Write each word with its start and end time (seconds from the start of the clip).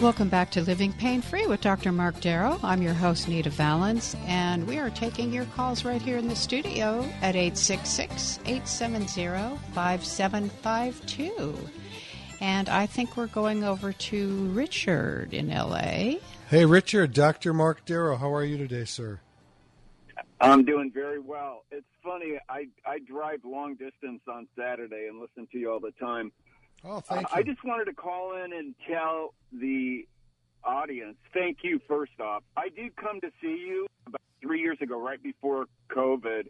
Welcome 0.00 0.28
back 0.28 0.52
to 0.52 0.62
Living 0.62 0.92
Pain 0.92 1.20
Free 1.20 1.48
with 1.48 1.60
Dr. 1.60 1.90
Mark 1.90 2.20
Darrow. 2.20 2.60
I'm 2.62 2.82
your 2.82 2.94
host, 2.94 3.26
Nita 3.26 3.50
Valens, 3.50 4.14
and 4.26 4.64
we 4.64 4.78
are 4.78 4.90
taking 4.90 5.32
your 5.32 5.44
calls 5.46 5.84
right 5.84 6.00
here 6.00 6.16
in 6.18 6.28
the 6.28 6.36
studio 6.36 7.00
at 7.20 7.34
866 7.34 8.38
870 8.46 9.58
5752. 9.74 11.58
And 12.40 12.68
I 12.68 12.86
think 12.86 13.16
we're 13.16 13.26
going 13.26 13.64
over 13.64 13.92
to 13.92 14.46
Richard 14.50 15.34
in 15.34 15.48
LA. 15.48 16.20
Hey, 16.48 16.64
Richard, 16.64 17.12
Dr. 17.12 17.52
Mark 17.52 17.84
Darrow, 17.84 18.16
how 18.18 18.32
are 18.32 18.44
you 18.44 18.56
today, 18.56 18.84
sir? 18.84 19.18
I'm 20.40 20.64
doing 20.64 20.92
very 20.94 21.18
well. 21.18 21.64
It's 21.72 21.84
funny, 22.04 22.38
I, 22.48 22.68
I 22.86 23.00
drive 23.00 23.40
long 23.44 23.74
distance 23.74 24.20
on 24.32 24.46
Saturday 24.56 25.08
and 25.08 25.18
listen 25.18 25.48
to 25.50 25.58
you 25.58 25.72
all 25.72 25.80
the 25.80 25.90
time. 25.98 26.30
Oh, 26.84 27.00
thank 27.00 27.26
Uh, 27.26 27.28
you. 27.34 27.40
I 27.40 27.42
just 27.42 27.64
wanted 27.64 27.86
to 27.86 27.94
call 27.94 28.36
in 28.36 28.52
and 28.52 28.74
tell 28.86 29.34
the 29.52 30.06
audience, 30.64 31.16
thank 31.32 31.58
you 31.62 31.80
first 31.88 32.20
off. 32.20 32.42
I 32.56 32.68
did 32.68 32.94
come 32.96 33.20
to 33.20 33.30
see 33.40 33.56
you 33.66 33.86
about 34.06 34.20
three 34.40 34.60
years 34.60 34.78
ago, 34.80 35.00
right 35.00 35.22
before 35.22 35.66
COVID, 35.90 36.48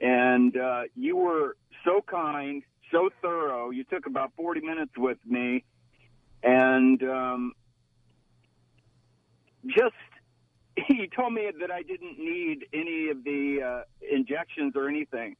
and 0.00 0.56
uh, 0.56 0.82
you 0.94 1.16
were 1.16 1.56
so 1.84 2.00
kind, 2.02 2.62
so 2.90 3.10
thorough. 3.22 3.70
You 3.70 3.84
took 3.84 4.06
about 4.06 4.32
40 4.36 4.60
minutes 4.60 4.92
with 4.96 5.18
me, 5.24 5.64
and 6.42 7.02
um, 7.02 7.52
just 9.66 9.94
he 10.76 11.08
told 11.14 11.32
me 11.32 11.50
that 11.60 11.70
I 11.70 11.82
didn't 11.82 12.18
need 12.18 12.66
any 12.72 13.08
of 13.08 13.24
the 13.24 13.62
uh, 13.62 13.82
injections 14.14 14.74
or 14.76 14.88
anything. 14.88 15.36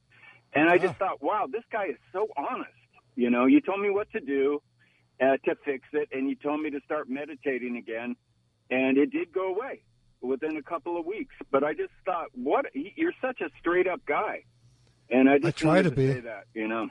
And 0.53 0.69
I 0.69 0.77
just 0.77 0.95
thought, 0.95 1.21
wow, 1.21 1.47
this 1.51 1.63
guy 1.69 1.87
is 1.87 1.97
so 2.13 2.27
honest. 2.37 2.71
You 3.15 3.29
know, 3.29 3.45
you 3.45 3.61
told 3.61 3.81
me 3.81 3.89
what 3.89 4.11
to 4.11 4.19
do 4.19 4.61
uh, 5.21 5.37
to 5.45 5.55
fix 5.63 5.87
it, 5.93 6.09
and 6.11 6.29
you 6.29 6.35
told 6.35 6.61
me 6.61 6.69
to 6.71 6.79
start 6.85 7.09
meditating 7.09 7.77
again, 7.77 8.15
and 8.69 8.97
it 8.97 9.11
did 9.11 9.31
go 9.33 9.53
away 9.53 9.81
within 10.21 10.57
a 10.57 10.61
couple 10.63 10.99
of 10.99 11.05
weeks. 11.05 11.35
But 11.51 11.63
I 11.63 11.73
just 11.73 11.93
thought, 12.05 12.27
what? 12.33 12.65
You're 12.73 13.13
such 13.21 13.41
a 13.41 13.49
straight 13.59 13.87
up 13.87 14.01
guy, 14.05 14.43
and 15.09 15.29
I 15.29 15.37
just 15.39 15.57
try 15.57 15.75
wanted 15.77 15.83
to 15.91 15.95
be. 15.95 16.11
say 16.13 16.19
that. 16.21 16.45
You 16.53 16.67
know, 16.67 16.89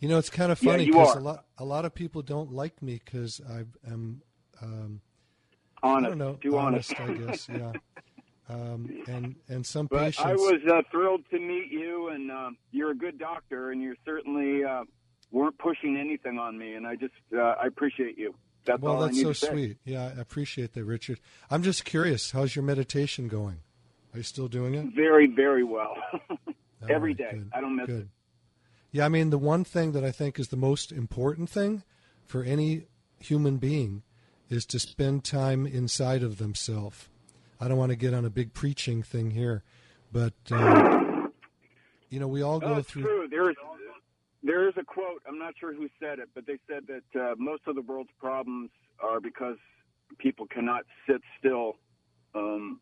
You 0.00 0.08
know, 0.08 0.18
it's 0.18 0.30
kind 0.30 0.52
of 0.52 0.58
funny 0.58 0.86
because 0.86 1.16
are. 1.16 1.18
a 1.18 1.22
lot 1.22 1.44
a 1.58 1.64
lot 1.64 1.84
of 1.84 1.94
people 1.94 2.22
don't 2.22 2.52
like 2.52 2.80
me 2.82 3.00
because 3.04 3.40
I 3.48 3.64
am 3.90 4.22
um, 4.62 5.00
honest, 5.82 6.06
I 6.06 6.08
don't 6.10 6.18
know, 6.18 6.34
too 6.34 6.58
honest. 6.58 6.98
I 7.00 7.12
guess. 7.14 7.48
Yeah. 7.56 7.72
Um, 8.48 9.02
and 9.08 9.34
and 9.48 9.66
some 9.66 9.88
But 9.88 9.98
patients. 10.04 10.24
I 10.24 10.34
was 10.34 10.60
uh, 10.70 10.82
thrilled 10.92 11.22
to 11.32 11.40
meet 11.40 11.66
you, 11.72 12.10
and 12.10 12.30
uh, 12.30 12.50
you're 12.70 12.92
a 12.92 12.96
good 12.96 13.18
doctor, 13.18 13.72
and 13.72 13.82
you're 13.82 13.96
certainly 14.04 14.62
uh, 14.62 14.84
weren't 15.32 15.58
pushing 15.58 15.96
anything 15.96 16.38
on 16.38 16.56
me, 16.58 16.74
and 16.74 16.86
I 16.86 16.96
just 16.96 17.14
uh, 17.36 17.54
I 17.62 17.66
appreciate 17.66 18.18
you. 18.18 18.34
That's 18.64 18.82
well, 18.82 18.98
that's 19.00 19.20
so 19.20 19.32
sweet. 19.32 19.76
Yeah, 19.84 20.10
I 20.16 20.20
appreciate 20.20 20.72
that, 20.74 20.84
Richard. 20.84 21.20
I'm 21.50 21.62
just 21.62 21.84
curious. 21.84 22.32
How's 22.32 22.56
your 22.56 22.64
meditation 22.64 23.28
going? 23.28 23.58
Are 24.12 24.18
you 24.18 24.22
still 24.24 24.48
doing 24.48 24.74
it? 24.74 24.86
Very, 24.94 25.26
very 25.28 25.62
well. 25.62 25.94
Every 26.88 27.10
right, 27.10 27.18
day, 27.18 27.30
good, 27.32 27.50
I 27.54 27.60
don't 27.60 27.76
miss 27.76 27.86
good. 27.86 28.00
it. 28.02 28.08
Yeah, 28.92 29.04
I 29.04 29.08
mean, 29.08 29.30
the 29.30 29.38
one 29.38 29.62
thing 29.64 29.92
that 29.92 30.04
I 30.04 30.10
think 30.10 30.38
is 30.38 30.48
the 30.48 30.56
most 30.56 30.90
important 30.90 31.48
thing 31.50 31.82
for 32.24 32.42
any 32.42 32.86
human 33.20 33.58
being 33.58 34.02
is 34.48 34.64
to 34.66 34.78
spend 34.78 35.22
time 35.24 35.66
inside 35.66 36.22
of 36.22 36.38
themselves. 36.38 37.08
I 37.60 37.68
don't 37.68 37.78
want 37.78 37.90
to 37.90 37.96
get 37.96 38.14
on 38.14 38.24
a 38.24 38.30
big 38.30 38.52
preaching 38.52 39.02
thing 39.02 39.30
here, 39.32 39.62
but 40.12 40.34
uh, 40.50 41.26
you 42.10 42.20
know, 42.20 42.28
we 42.28 42.42
all 42.42 42.58
go 42.60 42.76
Oh, 42.76 42.82
through. 42.82 43.02
true. 43.02 43.28
There's 43.30 43.56
there 44.46 44.68
is 44.68 44.74
a 44.78 44.84
quote. 44.84 45.22
I'm 45.28 45.38
not 45.38 45.54
sure 45.58 45.74
who 45.74 45.88
said 46.00 46.18
it, 46.20 46.28
but 46.34 46.46
they 46.46 46.58
said 46.68 46.84
that 46.86 47.20
uh, 47.20 47.34
most 47.36 47.62
of 47.66 47.74
the 47.74 47.82
world's 47.82 48.10
problems 48.18 48.70
are 49.00 49.20
because 49.20 49.56
people 50.18 50.46
cannot 50.46 50.84
sit 51.06 51.20
still 51.38 51.74
um, 52.34 52.80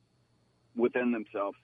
within 0.76 1.10
themselves. 1.10 1.56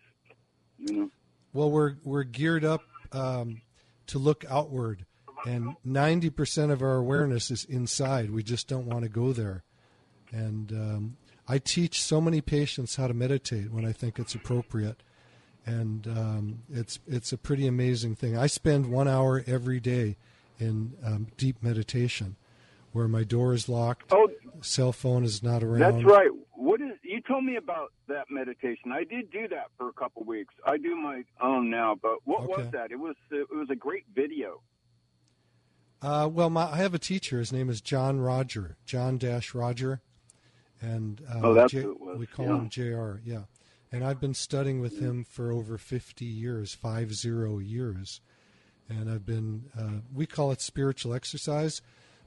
You 0.78 0.94
know. 0.94 1.10
Well, 1.52 1.70
we're 1.70 1.96
we're 2.02 2.24
geared 2.24 2.64
up 2.64 2.82
um, 3.12 3.60
to 4.06 4.18
look 4.18 4.44
outward, 4.48 5.04
and 5.46 5.76
ninety 5.84 6.30
percent 6.30 6.72
of 6.72 6.82
our 6.82 6.96
awareness 6.96 7.50
is 7.50 7.64
inside. 7.64 8.30
We 8.30 8.42
just 8.42 8.68
don't 8.68 8.86
want 8.86 9.02
to 9.02 9.10
go 9.10 9.32
there. 9.32 9.64
And 10.32 10.72
um, 10.72 11.16
I 11.48 11.58
teach 11.58 12.00
so 12.00 12.20
many 12.20 12.40
patients 12.40 12.96
how 12.96 13.08
to 13.08 13.14
meditate 13.14 13.72
when 13.72 13.84
I 13.84 13.92
think 13.92 14.18
it's 14.18 14.34
appropriate, 14.34 15.02
and 15.70 16.06
um, 16.08 16.62
it's 16.72 16.98
it's 17.06 17.32
a 17.32 17.38
pretty 17.38 17.66
amazing 17.66 18.14
thing. 18.16 18.36
I 18.36 18.46
spend 18.46 18.90
one 18.90 19.08
hour 19.08 19.42
every 19.46 19.80
day 19.80 20.16
in 20.58 20.92
um, 21.04 21.28
deep 21.36 21.62
meditation, 21.62 22.36
where 22.92 23.08
my 23.08 23.24
door 23.24 23.54
is 23.54 23.68
locked, 23.68 24.12
Oh, 24.12 24.28
cell 24.60 24.92
phone 24.92 25.24
is 25.24 25.42
not 25.42 25.62
around. 25.62 25.78
that's 25.80 26.04
right. 26.04 26.30
What 26.54 26.80
is 26.80 26.92
you 27.02 27.20
told 27.22 27.44
me 27.44 27.56
about 27.56 27.92
that 28.08 28.26
meditation? 28.30 28.92
I 28.92 29.04
did 29.04 29.30
do 29.30 29.48
that 29.48 29.68
for 29.78 29.88
a 29.88 29.92
couple 29.92 30.22
weeks. 30.24 30.52
I 30.66 30.76
do 30.76 30.94
my 30.96 31.24
own 31.40 31.70
now, 31.70 31.96
but 32.00 32.18
what 32.24 32.48
was 32.48 32.70
that? 32.72 32.90
It 32.92 32.98
was 32.98 33.16
it 33.30 33.48
was 33.54 33.68
a 33.70 33.76
great 33.76 34.04
video. 34.14 34.60
Uh, 36.02 36.26
well, 36.32 36.48
my, 36.48 36.62
I 36.70 36.76
have 36.76 36.94
a 36.94 36.98
teacher. 36.98 37.38
His 37.38 37.52
name 37.52 37.68
is 37.68 37.80
John 37.82 38.20
Roger, 38.20 38.76
John 38.86 39.18
Dash 39.18 39.54
Roger, 39.54 40.00
and 40.80 41.20
uh, 41.30 41.40
Oh, 41.42 41.54
that's 41.54 41.72
J- 41.72 41.82
who 41.82 41.90
it 41.92 42.00
was, 42.00 42.18
we 42.18 42.26
call 42.26 42.46
yeah. 42.46 42.56
him 42.56 42.68
Jr. 42.70 43.12
Yeah, 43.22 43.40
and 43.92 44.04
I've 44.04 44.20
been 44.20 44.34
studying 44.34 44.80
with 44.80 45.00
him 45.00 45.24
for 45.24 45.50
over 45.52 45.78
fifty 45.78 46.24
years, 46.24 46.74
five 46.74 47.14
zero 47.14 47.58
years, 47.58 48.20
and 48.88 49.10
I've 49.10 49.26
been. 49.26 49.64
Uh, 49.78 50.00
we 50.14 50.26
call 50.26 50.52
it 50.52 50.60
spiritual 50.60 51.14
exercise 51.14 51.82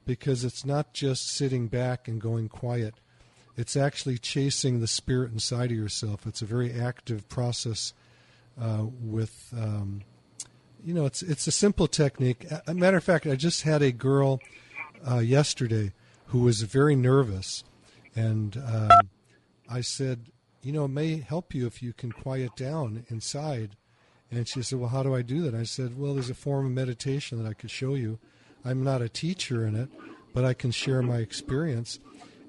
because 0.05 0.43
it's 0.43 0.65
not 0.65 0.93
just 0.93 1.27
sitting 1.27 1.67
back 1.67 2.07
and 2.07 2.19
going 2.19 2.49
quiet. 2.49 2.95
It's 3.55 3.77
actually 3.77 4.17
chasing 4.17 4.79
the 4.79 4.87
spirit 4.87 5.31
inside 5.31 5.71
of 5.71 5.77
yourself. 5.77 6.25
It's 6.25 6.41
a 6.41 6.45
very 6.45 6.73
active 6.73 7.29
process 7.29 7.93
uh, 8.59 8.85
with. 9.01 9.53
Um, 9.57 10.01
you 10.85 10.93
know, 10.93 11.05
it's 11.05 11.23
it's 11.23 11.47
a 11.47 11.51
simple 11.51 11.87
technique. 11.87 12.45
A 12.67 12.73
matter 12.73 12.97
of 12.97 13.03
fact, 13.05 13.25
I 13.25 13.35
just 13.35 13.61
had 13.61 13.81
a 13.81 13.93
girl 13.93 14.41
uh, 15.09 15.19
yesterday 15.19 15.93
who 16.27 16.39
was 16.39 16.61
very 16.63 16.95
nervous, 16.95 17.63
and 18.15 18.57
um, 18.57 18.89
I 19.69 19.79
said, 19.79 20.25
you 20.63 20.71
know, 20.71 20.85
it 20.85 20.89
may 20.89 21.17
help 21.17 21.53
you 21.53 21.67
if 21.67 21.83
you 21.83 21.93
can 21.93 22.11
quiet 22.11 22.55
down 22.55 23.05
inside. 23.09 23.75
And 24.31 24.47
she 24.47 24.63
said, 24.63 24.79
well, 24.79 24.89
how 24.89 25.03
do 25.03 25.13
I 25.13 25.21
do 25.21 25.43
that? 25.43 25.53
I 25.53 25.63
said, 25.63 25.97
well, 25.97 26.13
there's 26.13 26.29
a 26.29 26.35
form 26.35 26.65
of 26.65 26.71
meditation 26.71 27.41
that 27.41 27.49
I 27.49 27.53
could 27.53 27.69
show 27.69 27.93
you. 27.93 28.17
I'm 28.65 28.83
not 28.83 29.01
a 29.01 29.09
teacher 29.09 29.67
in 29.67 29.75
it, 29.75 29.89
but 30.33 30.45
I 30.45 30.53
can 30.53 30.71
share 30.71 31.01
my 31.01 31.17
experience. 31.17 31.99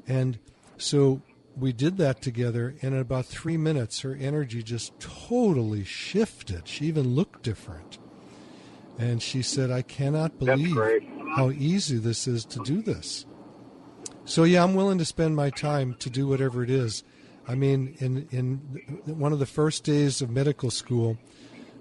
And 0.06 0.38
so 0.78 1.20
we 1.56 1.72
did 1.72 1.98
that 1.98 2.22
together, 2.22 2.74
and 2.82 2.94
in 2.94 3.00
about 3.00 3.26
three 3.26 3.56
minutes, 3.56 4.00
her 4.00 4.14
energy 4.14 4.62
just 4.62 4.98
totally 4.98 5.84
shifted. 5.84 6.66
She 6.66 6.86
even 6.86 7.14
looked 7.14 7.42
different. 7.42 7.98
And 8.98 9.20
she 9.20 9.42
said, 9.42 9.70
I 9.70 9.82
cannot 9.82 10.38
believe 10.38 10.76
how 11.36 11.50
easy 11.50 11.98
this 11.98 12.28
is 12.28 12.44
to 12.46 12.60
do 12.60 12.80
this. 12.80 13.26
So, 14.24 14.44
yeah, 14.44 14.62
I'm 14.62 14.74
willing 14.74 14.98
to 14.98 15.04
spend 15.04 15.36
my 15.36 15.50
time 15.50 15.96
to 15.98 16.08
do 16.08 16.26
whatever 16.26 16.62
it 16.62 16.70
is. 16.70 17.02
I 17.46 17.54
mean, 17.54 17.96
in, 17.98 18.28
in 18.30 18.56
one 19.18 19.32
of 19.32 19.38
the 19.38 19.46
first 19.46 19.84
days 19.84 20.22
of 20.22 20.30
medical 20.30 20.70
school, 20.70 21.18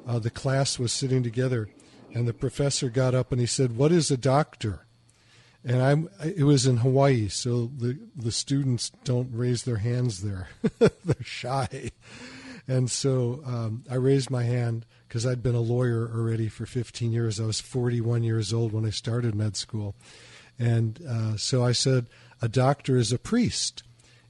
uh, 0.07 0.19
the 0.19 0.30
class 0.30 0.77
was 0.77 0.92
sitting 0.92 1.24
together, 1.24 1.69
and 2.13 2.27
the 2.27 2.33
professor 2.33 2.89
got 2.89 3.15
up 3.15 3.31
and 3.31 3.39
he 3.39 3.48
said, 3.48 3.77
What 3.77 3.92
is 3.92 4.12
a 4.12 4.18
doctor? 4.18 4.86
and 5.65 5.81
I'm. 5.81 6.10
It 6.24 6.44
was 6.44 6.65
in 6.65 6.77
Hawaii, 6.77 7.30
so 7.30 7.71
the 7.77 7.98
the 8.15 8.31
students 8.31 8.92
don't 9.04 9.30
raise 9.31 9.63
their 9.63 9.77
hands 9.77 10.21
there; 10.21 10.50
they're 10.80 11.24
shy. 11.24 11.92
And 12.68 12.89
so 12.89 13.42
um, 13.45 13.83
I 13.89 13.95
raised 13.95 14.30
my 14.30 14.44
hand 14.44 14.86
because 15.07 15.25
I'd 15.25 15.44
been 15.44 15.56
a 15.56 15.59
lawyer 15.59 16.09
already 16.13 16.48
for 16.48 16.66
15 16.66 17.12
years. 17.12 17.38
I 17.38 17.45
was 17.45 17.59
41 17.59 18.24
years 18.24 18.54
old 18.54 18.71
when 18.71 18.86
I 18.86 18.89
started 18.89 19.36
med 19.36 19.57
school, 19.57 19.95
and 20.57 21.01
uh, 21.07 21.38
so 21.38 21.63
I 21.63 21.71
said, 21.71 22.07
"A 22.42 22.50
doctor 22.50 22.98
is 22.98 23.13
a 23.13 23.19
priest," 23.19 23.83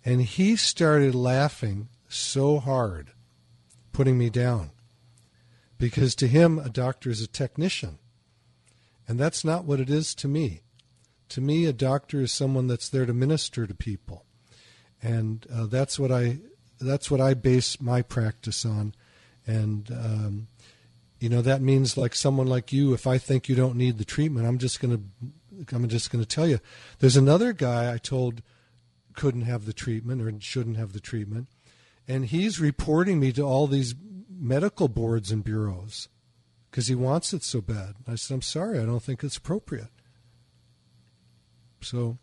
and 0.06 0.22
he 0.22 0.56
started 0.56 1.16
laughing 1.16 1.90
so 2.08 2.60
hard, 2.60 3.12
putting 3.92 4.18
me 4.18 4.30
down, 4.30 4.72
because 5.78 6.16
to 6.16 6.28
him 6.28 6.60
a 6.60 6.70
doctor 6.70 7.10
is 7.10 7.22
a 7.22 7.28
technician, 7.28 8.00
and 9.08 9.20
that's 9.20 9.44
not 9.44 9.66
what 9.66 9.80
it 9.80 9.90
is 9.90 10.14
to 10.16 10.28
me. 10.28 10.62
To 11.30 11.42
me, 11.42 11.66
a 11.66 11.74
doctor 11.74 12.22
is 12.22 12.32
someone 12.32 12.68
that's 12.68 12.90
there 12.90 13.06
to 13.06 13.14
minister 13.14 13.66
to 13.66 13.74
people, 13.74 14.26
and 15.02 15.46
uh, 15.54 15.66
that's 15.66 15.98
what 15.98 16.12
I 16.12 16.40
that's 16.80 17.10
what 17.10 17.22
I 17.22 17.34
base 17.34 17.80
my 17.82 18.02
practice 18.02 18.66
on, 18.66 18.94
and 19.48 19.90
um, 19.92 20.48
you 21.20 21.30
know 21.30 21.42
that 21.42 21.62
means 21.62 21.98
like 21.98 22.14
someone 22.14 22.48
like 22.48 22.74
you. 22.74 22.94
If 22.94 23.08
I 23.08 23.18
think 23.18 23.48
you 23.48 23.56
don't 23.56 23.78
need 23.78 23.98
the 23.98 24.06
treatment, 24.06 24.46
I'm 24.46 24.58
just 24.58 24.80
gonna 24.80 25.00
I'm 25.72 25.88
just 25.88 26.12
gonna 26.12 26.26
tell 26.26 26.48
you. 26.48 26.60
There's 27.00 27.18
another 27.18 27.54
guy 27.54 27.92
I 27.92 27.98
told 27.98 28.44
couldn't 29.14 29.44
have 29.44 29.66
the 29.66 29.74
treatment 29.74 30.22
or 30.22 30.34
shouldn't 30.40 30.78
have 30.78 30.94
the 30.94 31.00
treatment, 31.00 31.48
and 32.08 32.26
he's 32.26 32.60
reporting 32.60 33.20
me 33.20 33.32
to 33.34 33.44
all 33.44 33.68
these 33.68 33.96
medical 34.30 34.88
boards 34.88 35.32
and 35.32 35.44
bureaus 35.44 36.10
because 36.70 36.88
he 36.88 36.96
wants 36.96 37.34
it 37.34 37.44
so 37.44 37.62
bad. 37.62 37.96
I 38.08 38.16
said, 38.16 38.36
I'm 38.36 38.42
sorry, 38.42 38.80
I 38.80 38.86
don't 38.86 39.02
think 39.04 39.24
it's 39.24 39.38
appropriate. 39.38 39.90
So, 41.82 42.18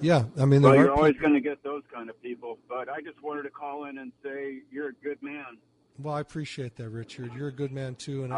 yeah, 0.00 0.24
I 0.38 0.44
mean, 0.44 0.62
well, 0.62 0.74
you're 0.74 0.92
always 0.92 1.16
going 1.16 1.34
to 1.34 1.40
get 1.40 1.62
those 1.62 1.82
kind 1.92 2.10
of 2.10 2.20
people, 2.22 2.58
but 2.68 2.88
I 2.88 3.00
just 3.00 3.22
wanted 3.22 3.42
to 3.44 3.50
call 3.50 3.84
in 3.84 3.98
and 3.98 4.12
say 4.22 4.58
you're 4.70 4.88
a 4.88 4.94
good 5.02 5.22
man. 5.22 5.58
Well, 5.98 6.14
I 6.14 6.20
appreciate 6.20 6.76
that, 6.76 6.90
Richard. 6.90 7.32
You're 7.34 7.48
a 7.48 7.52
good 7.52 7.72
man 7.72 7.94
too, 7.94 8.24
and, 8.24 8.34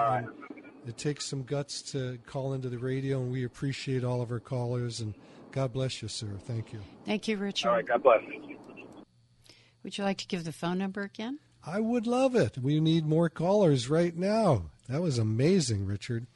it 0.86 0.96
takes 0.96 1.26
some 1.26 1.42
guts 1.42 1.82
to 1.92 2.18
call 2.24 2.54
into 2.54 2.70
the 2.70 2.78
radio, 2.78 3.20
and 3.20 3.30
we 3.30 3.44
appreciate 3.44 4.04
all 4.04 4.22
of 4.22 4.30
our 4.30 4.40
callers. 4.40 5.00
And 5.00 5.12
God 5.58 5.72
bless 5.72 6.02
you, 6.02 6.06
sir. 6.06 6.28
Thank 6.44 6.72
you. 6.72 6.78
Thank 7.04 7.26
you, 7.26 7.36
Richard. 7.36 7.68
All 7.68 7.74
right, 7.74 7.84
God 7.84 8.00
bless. 8.00 8.22
Would 9.82 9.98
you 9.98 10.04
like 10.04 10.18
to 10.18 10.26
give 10.28 10.44
the 10.44 10.52
phone 10.52 10.78
number 10.78 11.02
again? 11.02 11.40
I 11.66 11.80
would 11.80 12.06
love 12.06 12.36
it. 12.36 12.58
We 12.58 12.78
need 12.78 13.04
more 13.04 13.28
callers 13.28 13.90
right 13.90 14.16
now. 14.16 14.70
That 14.88 15.02
was 15.02 15.18
amazing, 15.18 15.84
Richard. 15.84 16.28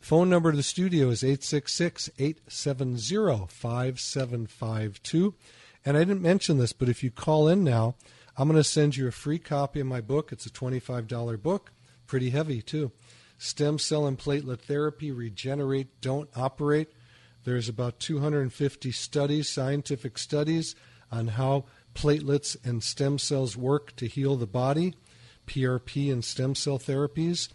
Phone 0.00 0.30
number 0.30 0.52
to 0.52 0.56
the 0.56 0.62
studio 0.62 1.10
is 1.10 1.22
866 1.22 2.08
870 2.18 3.46
5752. 3.46 5.34
And 5.84 5.94
I 5.98 6.00
didn't 6.00 6.22
mention 6.22 6.56
this, 6.56 6.72
but 6.72 6.88
if 6.88 7.04
you 7.04 7.10
call 7.10 7.48
in 7.48 7.62
now, 7.62 7.96
I'm 8.38 8.48
going 8.48 8.56
to 8.56 8.64
send 8.64 8.96
you 8.96 9.06
a 9.06 9.12
free 9.12 9.38
copy 9.38 9.80
of 9.80 9.86
my 9.86 10.00
book. 10.00 10.32
It's 10.32 10.46
a 10.46 10.50
$25 10.50 11.42
book, 11.42 11.72
pretty 12.06 12.30
heavy 12.30 12.62
too. 12.62 12.90
Stem 13.36 13.78
cell 13.78 14.06
and 14.06 14.18
platelet 14.18 14.60
therapy, 14.60 15.12
regenerate, 15.12 16.00
don't 16.00 16.30
operate. 16.34 16.88
There's 17.44 17.68
about 17.68 17.98
250 17.98 18.92
studies, 18.92 19.48
scientific 19.48 20.18
studies, 20.18 20.74
on 21.10 21.28
how 21.28 21.64
platelets 21.94 22.56
and 22.64 22.82
stem 22.82 23.18
cells 23.18 23.56
work 23.56 23.94
to 23.96 24.06
heal 24.06 24.36
the 24.36 24.46
body, 24.46 24.94
PRP 25.46 26.12
and 26.12 26.24
stem 26.24 26.54
cell 26.54 26.78
therapies. 26.78 27.48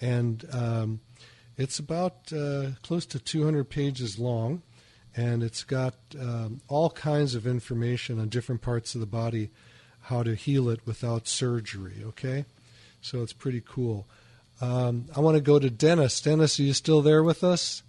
And 0.00 0.44
um, 0.52 1.00
it's 1.56 1.78
about 1.78 2.32
uh, 2.32 2.70
close 2.82 3.06
to 3.06 3.18
200 3.18 3.64
pages 3.70 4.18
long, 4.18 4.62
and 5.16 5.42
it's 5.42 5.62
got 5.62 5.94
um, 6.18 6.60
all 6.68 6.90
kinds 6.90 7.34
of 7.34 7.46
information 7.46 8.18
on 8.18 8.28
different 8.28 8.62
parts 8.62 8.94
of 8.94 9.00
the 9.00 9.06
body, 9.06 9.50
how 10.02 10.22
to 10.22 10.34
heal 10.34 10.68
it 10.68 10.80
without 10.84 11.28
surgery. 11.28 12.02
Okay, 12.04 12.44
so 13.00 13.22
it's 13.22 13.32
pretty 13.32 13.62
cool. 13.64 14.06
Um, 14.60 15.06
I 15.14 15.20
want 15.20 15.36
to 15.36 15.40
go 15.40 15.58
to 15.58 15.70
Dennis. 15.70 16.20
Dennis, 16.20 16.58
are 16.58 16.64
you 16.64 16.72
still 16.72 17.02
there 17.02 17.22
with 17.22 17.44
us? 17.44 17.82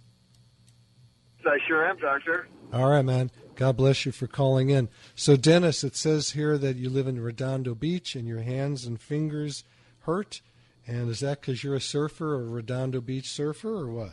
I 1.46 1.58
sure 1.66 1.86
am, 1.86 1.98
Doctor. 1.98 2.48
All 2.72 2.90
right, 2.90 3.04
man. 3.04 3.30
God 3.54 3.76
bless 3.76 4.04
you 4.04 4.12
for 4.12 4.26
calling 4.26 4.70
in. 4.70 4.88
So, 5.14 5.36
Dennis, 5.36 5.82
it 5.82 5.96
says 5.96 6.32
here 6.32 6.58
that 6.58 6.76
you 6.76 6.90
live 6.90 7.06
in 7.06 7.20
Redondo 7.20 7.74
Beach 7.74 8.14
and 8.14 8.28
your 8.28 8.42
hands 8.42 8.84
and 8.84 9.00
fingers 9.00 9.64
hurt. 10.00 10.42
And 10.86 11.08
is 11.08 11.20
that 11.20 11.40
because 11.40 11.64
you're 11.64 11.74
a 11.74 11.80
surfer, 11.80 12.34
a 12.34 12.44
Redondo 12.44 13.00
Beach 13.00 13.28
surfer, 13.28 13.74
or 13.74 13.90
what? 13.90 14.12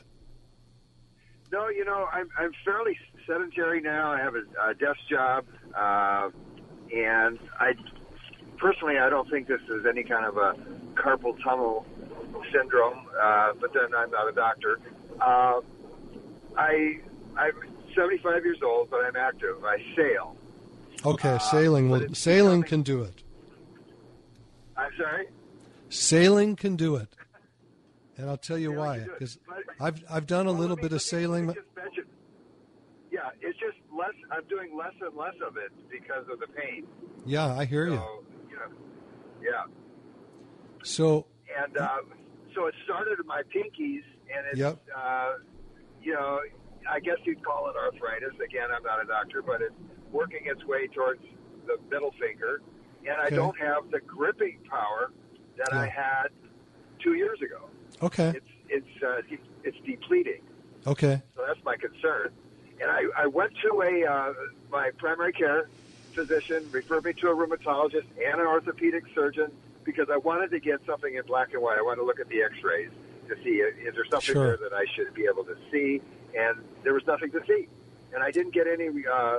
No, 1.51 1.67
you 1.69 1.85
know, 1.85 2.07
I'm 2.11 2.29
I'm 2.37 2.51
fairly 2.65 2.97
sedentary 3.27 3.79
now. 3.79 4.11
I 4.11 4.19
have 4.19 4.33
a, 4.33 4.69
a 4.69 4.73
desk 4.73 4.99
job, 5.07 5.45
uh, 5.77 6.29
and 6.91 7.37
I 7.59 7.73
personally 8.57 8.97
I 8.97 9.09
don't 9.09 9.29
think 9.29 9.47
this 9.47 9.61
is 9.69 9.85
any 9.87 10.03
kind 10.03 10.25
of 10.25 10.37
a 10.37 10.55
carpal 10.95 11.35
tunnel 11.43 11.85
syndrome. 12.51 13.05
Uh, 13.21 13.53
but 13.61 13.71
then 13.71 13.93
I'm 13.95 14.09
not 14.09 14.27
a 14.27 14.31
doctor. 14.31 14.79
Uh, 15.21 15.59
I 16.57 17.01
I'm 17.37 17.51
75 17.95 18.43
years 18.45 18.59
old, 18.63 18.89
but 18.89 19.03
I'm 19.05 19.15
active. 19.15 19.63
I 19.63 19.77
sail. 19.95 20.35
Okay, 21.05 21.37
sailing 21.51 21.89
will 21.89 22.13
sailing 22.13 22.63
can 22.63 22.81
do 22.81 23.01
it. 23.03 23.23
I'm 24.77 24.91
sorry. 24.97 25.27
Sailing 25.89 26.55
can 26.55 26.75
do 26.75 26.95
it, 26.95 27.09
and 28.17 28.29
I'll 28.29 28.37
tell 28.37 28.57
you 28.57 28.71
why. 28.71 28.99
Because 28.99 29.37
I've 29.79 30.03
I've 30.09 30.25
done 30.27 30.47
a 30.47 30.51
Well, 30.51 30.61
little 30.61 30.75
me- 30.77 30.81
bit 30.83 30.91
of 30.91 30.97
me 30.97 30.99
sailing. 30.99 31.47
yeah, 33.11 33.29
it's 33.41 33.59
just 33.59 33.77
less. 33.95 34.13
I'm 34.31 34.45
doing 34.47 34.75
less 34.77 34.93
and 35.01 35.15
less 35.15 35.35
of 35.45 35.57
it 35.57 35.71
because 35.91 36.25
of 36.31 36.39
the 36.39 36.47
pain. 36.47 36.87
Yeah, 37.25 37.53
I 37.55 37.65
hear 37.65 37.85
you. 37.87 37.95
So, 37.97 38.23
you 38.49 38.55
know, 38.55 38.71
yeah. 39.41 39.65
So 40.83 41.25
and 41.63 41.77
uh, 41.77 41.87
so 42.55 42.67
it 42.67 42.75
started 42.85 43.19
at 43.19 43.25
my 43.25 43.41
pinkies, 43.55 44.03
and 44.35 44.47
it's 44.51 44.57
Yep. 44.59 44.81
uh, 44.95 45.33
you 46.01 46.13
know, 46.13 46.39
I 46.89 46.99
guess 46.99 47.17
you'd 47.25 47.43
call 47.43 47.69
it 47.69 47.75
arthritis. 47.75 48.33
Again, 48.43 48.69
I'm 48.75 48.83
not 48.83 49.01
a 49.03 49.05
doctor, 49.07 49.41
but 49.41 49.61
it's 49.61 49.73
working 50.11 50.41
its 50.45 50.63
way 50.65 50.87
towards 50.87 51.21
the 51.65 51.77
middle 51.89 52.13
finger, 52.19 52.61
and 53.07 53.15
I 53.21 53.29
don't 53.29 53.57
have 53.59 53.89
the 53.91 53.99
gripping 54.01 54.59
power 54.69 55.11
that 55.57 55.73
I 55.73 55.87
had 55.87 56.27
two 56.99 57.13
years 57.13 57.39
ago. 57.41 57.69
okay, 58.01 58.29
It's 58.35 58.45
it's 58.69 59.03
uh, 59.03 59.21
de- 59.29 59.39
it's 59.63 59.77
depleting. 59.85 60.41
okay, 60.87 61.21
So 61.35 61.43
that's 61.47 61.63
my 61.63 61.75
concern. 61.77 62.31
And 62.81 62.89
I, 62.89 63.03
I 63.17 63.27
went 63.27 63.53
to 63.61 63.81
a 63.81 64.05
uh, 64.11 64.33
my 64.71 64.91
primary 64.97 65.31
care 65.33 65.69
physician, 66.13 66.67
referred 66.71 67.05
me 67.05 67.13
to 67.13 67.27
a 67.29 67.35
rheumatologist 67.35 68.05
and 68.23 68.41
an 68.41 68.47
orthopedic 68.47 69.03
surgeon 69.15 69.51
because 69.83 70.07
I 70.11 70.17
wanted 70.17 70.51
to 70.51 70.59
get 70.59 70.79
something 70.85 71.15
in 71.15 71.23
black 71.25 71.53
and 71.53 71.61
white. 71.61 71.77
I 71.77 71.81
wanted 71.81 71.97
to 72.01 72.05
look 72.05 72.19
at 72.19 72.29
the 72.29 72.41
X-rays 72.43 72.89
to 73.27 73.35
see 73.43 73.49
is 73.61 73.93
there 73.95 74.05
something 74.09 74.33
Sure. 74.33 74.57
there 74.57 74.69
that 74.69 74.73
I 74.75 74.85
should 74.95 75.13
be 75.13 75.25
able 75.31 75.43
to 75.45 75.55
see, 75.71 76.01
and 76.37 76.57
there 76.83 76.93
was 76.93 77.03
nothing 77.07 77.31
to 77.31 77.41
see. 77.47 77.67
And 78.13 78.21
I 78.23 78.31
didn't 78.31 78.53
get 78.53 78.67
any 78.67 78.89
uh, 79.11 79.37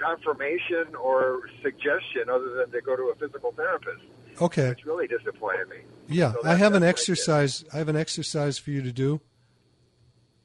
confirmation 0.00 0.94
or 1.00 1.42
suggestion 1.62 2.28
other 2.32 2.54
than 2.54 2.70
to 2.72 2.80
go 2.80 2.96
to 2.96 3.04
a 3.04 3.14
physical 3.14 3.52
therapist, 3.52 4.02
okay. 4.40 4.70
which 4.70 4.84
really 4.84 5.06
disappointed 5.06 5.68
me. 5.68 5.76
Yeah, 6.08 6.32
So 6.32 6.40
I 6.44 6.54
have 6.56 6.74
an 6.74 6.82
exercise. 6.82 7.64
I 7.72 7.78
have 7.78 7.88
an 7.88 7.96
exercise 7.96 8.58
for 8.58 8.70
you 8.70 8.82
to 8.82 8.92
do. 8.92 9.20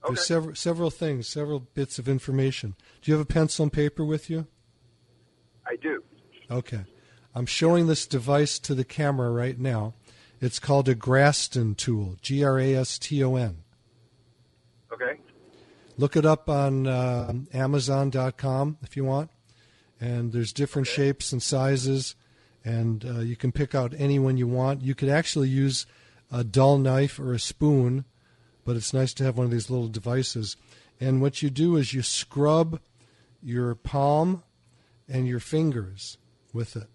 There's 0.04 0.18
Okay. 0.20 0.22
several 0.22 0.56
several 0.56 0.90
things, 0.90 1.28
several 1.28 1.60
bits 1.60 2.00
of 2.00 2.08
information. 2.10 2.76
Do 3.02 3.12
you 3.12 3.18
have 3.18 3.22
a 3.22 3.32
pencil 3.32 3.64
and 3.64 3.74
paper 3.74 4.04
with 4.04 4.30
you? 4.30 4.48
I 5.68 5.76
do. 5.76 6.04
Okay. 6.50 6.86
I'm 7.36 7.46
showing 7.46 7.88
this 7.88 8.06
device 8.08 8.60
to 8.60 8.76
the 8.76 8.84
camera 8.84 9.30
right 9.32 9.58
now. 9.58 9.94
It's 10.42 10.58
called 10.58 10.90
a 10.90 10.96
Graston 10.96 11.78
tool, 11.78 12.18
G 12.22 12.44
R 12.44 12.60
A 12.60 12.76
S 12.76 12.98
T 12.98 13.24
O 13.24 13.36
N. 13.36 13.58
Okay. 14.92 15.20
Look 15.98 16.18
it 16.18 16.26
up 16.26 16.50
on 16.50 16.88
uh, 16.88 17.32
Amazon.com 17.54 18.80
if 18.82 18.98
you 18.98 19.06
want. 19.06 19.30
And 20.00 20.34
there's 20.34 20.52
different 20.52 20.88
shapes 20.88 21.32
and 21.32 21.44
sizes, 21.44 22.16
and 22.66 23.06
uh, 23.06 23.20
you 23.20 23.36
can 23.36 23.52
pick 23.52 23.76
out 23.76 23.94
any 23.96 24.18
one 24.18 24.36
you 24.36 24.48
want. 24.48 24.82
You 24.82 24.96
could 24.96 25.10
actually 25.10 25.50
use 25.50 25.86
a 26.32 26.44
dull 26.44 26.80
knife 26.80 27.20
or 27.20 27.34
a 27.34 27.40
spoon, 27.40 28.06
but 28.66 28.76
it's 28.76 28.96
nice 28.96 29.14
to 29.16 29.24
have 29.24 29.38
one 29.38 29.46
of 29.46 29.52
these 29.52 29.70
little 29.70 29.90
devices. 29.90 30.58
And 31.00 31.22
what 31.22 31.44
you 31.44 31.52
do 31.52 31.76
is 31.76 31.94
you 31.94 32.02
scrub 32.02 32.80
your 33.44 33.76
palm 33.76 34.42
and 35.08 35.28
your 35.28 35.40
fingers 35.40 36.18
with 36.52 36.76
it. 36.76 36.88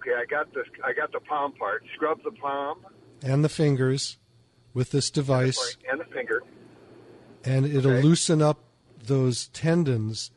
Okay, 0.00 0.14
I 0.14 0.24
got 0.24 0.52
this. 0.54 0.64
I 0.82 0.92
got 0.92 1.12
the 1.12 1.20
palm 1.20 1.52
part. 1.52 1.84
Scrub 1.94 2.22
the 2.24 2.30
palm 2.30 2.78
and 3.22 3.44
the 3.44 3.48
fingers 3.50 4.16
with 4.72 4.92
this 4.92 5.10
device, 5.10 5.76
and 5.90 6.00
the 6.00 6.04
finger. 6.06 6.42
and 7.44 7.66
it'll 7.66 7.92
Okay. 7.92 8.02
loosen 8.02 8.40
up 8.40 8.60
those 9.06 9.48
tendons 9.48 10.30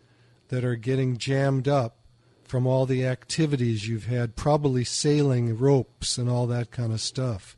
that 0.49 0.65
are 0.65 0.75
getting 0.75 1.17
jammed 1.17 1.67
up 1.67 1.97
from 2.43 2.67
all 2.67 2.85
the 2.85 3.05
activities 3.05 3.87
you've 3.87 4.05
had, 4.07 4.35
probably 4.35 4.83
sailing 4.83 5.57
ropes 5.57 6.17
and 6.17 6.29
all 6.29 6.45
that 6.47 6.71
kind 6.71 6.91
of 6.93 6.99
stuff. 7.01 7.55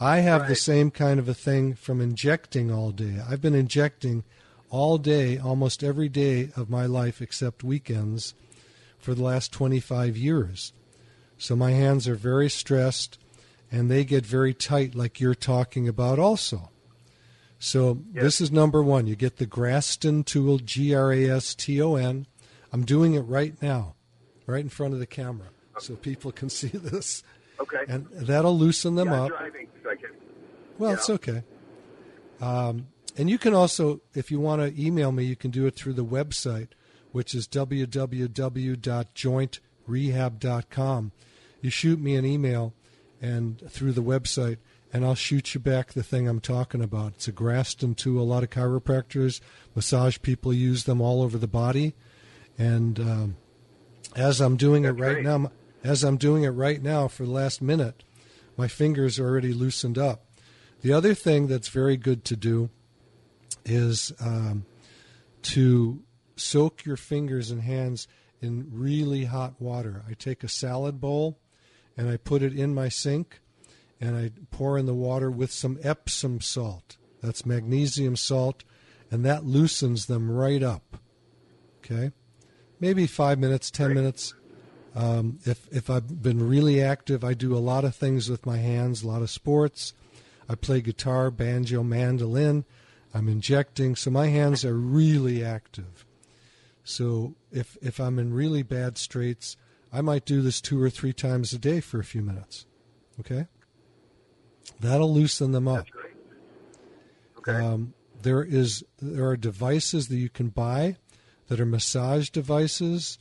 I 0.00 0.20
have 0.20 0.42
Right. 0.42 0.48
the 0.50 0.54
same 0.56 0.90
kind 0.92 1.18
of 1.18 1.28
a 1.28 1.34
thing 1.34 1.74
from 1.74 2.00
injecting 2.00 2.70
all 2.70 2.92
day. 2.92 3.20
I've 3.28 3.40
been 3.42 3.54
injecting 3.56 4.22
all 4.70 4.98
day, 4.98 5.36
almost 5.38 5.82
every 5.82 6.08
day 6.08 6.50
of 6.54 6.70
my 6.70 6.86
life 6.86 7.20
except 7.20 7.64
weekends 7.64 8.34
for 8.98 9.14
the 9.14 9.22
last 9.22 9.52
25 9.52 10.16
years. 10.16 10.72
So 11.38 11.54
my 11.56 11.70
hands 11.70 12.06
are 12.08 12.14
very 12.16 12.50
stressed 12.50 13.18
and 13.70 13.90
they 13.90 14.04
get 14.04 14.26
very 14.26 14.52
tight, 14.54 14.94
like 14.94 15.20
you're 15.20 15.34
talking 15.34 15.86
about 15.88 16.18
also. 16.18 16.70
So 17.60 18.02
this 18.12 18.40
is 18.40 18.50
number 18.52 18.82
one. 18.82 19.06
You 19.06 19.16
get 19.16 19.36
the 19.38 19.46
Graston 19.46 20.24
tool, 20.24 20.58
G 20.58 20.94
R 20.94 21.12
A 21.12 21.28
S 21.28 21.54
T 21.54 21.80
O 21.82 21.94
N. 21.96 22.26
I'm 22.72 22.84
doing 22.84 23.14
it 23.14 23.20
right 23.20 23.60
now, 23.62 23.94
right 24.46 24.60
in 24.60 24.68
front 24.68 24.94
of 24.94 25.00
the 25.00 25.06
camera, 25.06 25.48
so 25.78 25.96
people 25.96 26.30
can 26.32 26.48
see 26.58 26.68
this. 26.68 27.22
Okay. 27.60 27.78
And 27.88 28.06
that'll 28.12 28.56
loosen 28.56 28.94
them 28.94 29.08
yeah, 29.08 29.22
up. 29.22 29.28
driving. 29.30 29.66
So 29.82 29.90
can, 29.90 30.10
Well, 30.78 30.90
Yeah. 30.90 30.96
it's 30.96 31.10
okay. 31.10 31.42
Um, 32.40 32.86
and 33.16 33.28
you 33.28 33.36
can 33.38 33.52
also, 33.54 34.00
if 34.14 34.30
you 34.30 34.38
want 34.38 34.62
to 34.62 34.80
email 34.80 35.10
me, 35.10 35.24
you 35.24 35.34
can 35.34 35.50
do 35.50 35.66
it 35.66 35.74
through 35.74 35.94
the 35.94 36.04
website, 36.04 36.68
which 37.10 37.34
is 37.34 37.48
www.jointrehab.com. 39.88 41.12
You 41.60 41.70
shoot 41.70 42.00
me 42.00 42.14
an 42.16 42.24
email 42.24 42.74
and 43.20 43.60
through 43.68 43.92
the 43.92 44.02
website, 44.02 44.58
and 44.92 45.04
I'll 45.04 45.14
shoot 45.14 45.54
you 45.54 45.60
back 45.60 45.92
the 45.92 46.02
thing 46.02 46.28
I'm 46.28 46.40
talking 46.40 46.82
about. 46.82 47.14
It's 47.14 47.28
a 47.28 47.32
Graston 47.32 47.96
tool. 47.96 48.22
A 48.22 48.24
lot 48.24 48.42
of 48.42 48.50
chiropractors, 48.50 49.40
massage 49.74 50.18
people 50.22 50.52
use 50.52 50.84
them 50.84 51.00
all 51.00 51.22
over 51.22 51.36
the 51.36 51.48
body. 51.48 51.94
And 52.56 52.98
um, 53.00 53.36
as 54.14 54.40
I'm 54.40 54.56
doing 54.56 54.84
it 54.84 54.90
right 54.90 55.14
great. 55.14 55.24
now, 55.24 55.50
as 55.84 56.04
I'm 56.04 56.16
doing 56.16 56.44
it 56.44 56.50
right 56.50 56.82
now 56.82 57.08
for 57.08 57.24
the 57.24 57.30
last 57.30 57.60
minute, 57.60 58.04
my 58.56 58.68
fingers 58.68 59.18
are 59.18 59.28
already 59.28 59.52
loosened 59.52 59.98
up. 59.98 60.24
The 60.80 60.92
other 60.92 61.14
thing 61.14 61.48
that's 61.48 61.68
very 61.68 61.96
good 61.96 62.24
to 62.26 62.36
do 62.36 62.70
is 63.64 64.12
um, 64.20 64.64
to 65.42 66.02
soak 66.36 66.84
your 66.84 66.96
fingers 66.96 67.50
and 67.50 67.62
hands 67.62 68.06
in 68.40 68.68
really 68.72 69.24
hot 69.24 69.60
water. 69.60 70.04
I 70.08 70.14
take 70.14 70.44
a 70.44 70.48
salad 70.48 71.00
bowl 71.00 71.38
and 71.98 72.08
I 72.08 72.16
put 72.16 72.42
it 72.42 72.54
in 72.54 72.74
my 72.74 72.88
sink 72.88 73.40
and 74.00 74.16
I 74.16 74.30
pour 74.52 74.78
in 74.78 74.86
the 74.86 74.94
water 74.94 75.30
with 75.30 75.50
some 75.50 75.78
Epsom 75.82 76.40
salt. 76.40 76.96
That's 77.20 77.44
magnesium 77.44 78.14
salt, 78.14 78.62
and 79.10 79.24
that 79.24 79.44
loosens 79.44 80.06
them 80.06 80.30
right 80.30 80.62
up. 80.62 80.98
Okay? 81.80 82.12
Maybe 82.78 83.08
five 83.08 83.40
minutes, 83.40 83.72
ten 83.72 83.92
minutes. 83.92 84.34
Um, 84.94 85.40
if 85.44 85.66
if 85.72 85.90
I've 85.90 86.22
been 86.22 86.48
really 86.48 86.80
active, 86.80 87.24
I 87.24 87.34
do 87.34 87.56
a 87.56 87.58
lot 87.58 87.84
of 87.84 87.96
things 87.96 88.30
with 88.30 88.46
my 88.46 88.58
hands, 88.58 89.02
a 89.02 89.08
lot 89.08 89.22
of 89.22 89.30
sports. 89.30 89.92
I 90.48 90.54
play 90.54 90.80
guitar, 90.80 91.30
banjo, 91.30 91.82
mandolin. 91.82 92.64
I'm 93.12 93.28
injecting, 93.28 93.96
so 93.96 94.10
my 94.10 94.28
hands 94.28 94.64
are 94.64 94.76
really 94.76 95.44
active. 95.44 96.06
So 96.84 97.34
if 97.50 97.76
if 97.82 97.98
I'm 97.98 98.18
in 98.18 98.32
really 98.32 98.62
bad 98.62 98.96
straits, 98.96 99.56
I 99.92 100.00
might 100.00 100.24
do 100.24 100.42
this 100.42 100.60
two 100.60 100.80
or 100.80 100.90
three 100.90 101.12
times 101.12 101.52
a 101.52 101.58
day 101.58 101.80
for 101.80 101.98
a 101.98 102.04
few 102.04 102.22
minutes. 102.22 102.66
Okay, 103.20 103.46
that'll 104.80 105.12
loosen 105.12 105.52
them 105.52 105.68
up. 105.68 105.86
Okay. 107.38 107.52
Um, 107.52 107.94
there 108.22 108.42
is 108.42 108.84
there 109.00 109.26
are 109.28 109.36
devices 109.36 110.08
that 110.08 110.16
you 110.16 110.28
can 110.28 110.48
buy 110.48 110.96
that 111.48 111.60
are 111.60 111.66
massage 111.66 112.30
devices. 112.30 113.18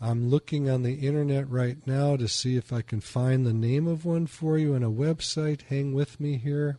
I'm 0.00 0.28
looking 0.28 0.68
on 0.68 0.82
the 0.82 0.94
internet 0.94 1.48
right 1.48 1.78
now 1.86 2.16
to 2.16 2.28
see 2.28 2.56
if 2.56 2.72
I 2.72 2.82
can 2.82 3.00
find 3.00 3.46
the 3.46 3.54
name 3.54 3.86
of 3.86 4.04
one 4.04 4.26
for 4.26 4.58
you 4.58 4.74
on 4.74 4.82
a 4.82 4.90
website. 4.90 5.62
Hang 5.62 5.94
with 5.94 6.20
me 6.20 6.36
here. 6.36 6.78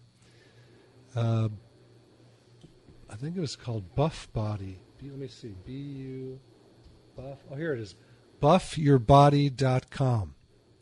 Uh, 1.15 1.49
I 3.09 3.15
think 3.15 3.35
it 3.35 3.39
was 3.39 3.55
called 3.55 3.95
Buff 3.95 4.31
Body. 4.33 4.79
B- 4.99 5.09
let 5.09 5.17
me 5.17 5.27
see. 5.27 5.55
B 5.65 5.71
U 5.71 6.39
Buff. 7.15 7.39
Oh, 7.49 7.55
here 7.55 7.73
it 7.73 7.79
is. 7.79 7.95
BuffYourBody.com. 8.41 10.35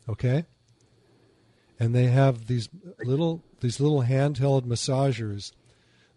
Okay. 0.08 0.44
And 1.78 1.94
they 1.94 2.06
have 2.06 2.46
these 2.46 2.68
little 3.04 3.42
these 3.60 3.80
little 3.80 4.02
handheld 4.02 4.62
massagers 4.62 5.52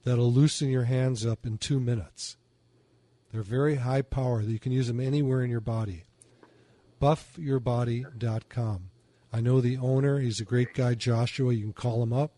that'll 0.04 0.32
loosen 0.32 0.70
your 0.70 0.84
hands 0.84 1.26
up 1.26 1.46
in 1.46 1.58
two 1.58 1.80
minutes. 1.80 2.38
They're 3.32 3.42
very 3.42 3.76
high 3.76 4.02
power. 4.02 4.42
You 4.42 4.60
can 4.60 4.72
use 4.72 4.88
them 4.88 5.00
anywhere 5.00 5.44
in 5.44 5.50
your 5.50 5.62
body. 5.62 6.04
BuffYourBody.com. 7.02 8.90
I 9.32 9.42
know 9.42 9.62
the 9.62 9.78
owner. 9.78 10.20
He's 10.20 10.40
a 10.40 10.46
great 10.46 10.74
guy, 10.74 10.96
Joshua. 10.96 11.54
You 11.54 11.64
can 11.64 11.74
call 11.74 12.02
him 12.02 12.14
up. 12.14 12.34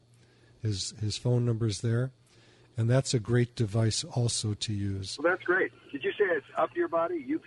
His 0.62 0.94
his 1.00 1.18
phone 1.18 1.46
number 1.46 1.68
is 1.68 1.82
there, 1.82 2.12
and 2.76 2.90
that's 2.90 3.14
a 3.14 3.20
great 3.20 3.56
device 3.56 4.04
also 4.04 4.54
to 4.56 4.74
use. 4.74 5.18
well, 5.22 5.32
that's 5.32 5.44
great. 5.44 5.72
Did 5.92 6.04
you 6.04 6.12
say 6.12 6.26
it's 6.26 6.46
up 6.58 6.70
your 6.76 6.90
body? 6.90 7.26
UP. 7.34 7.46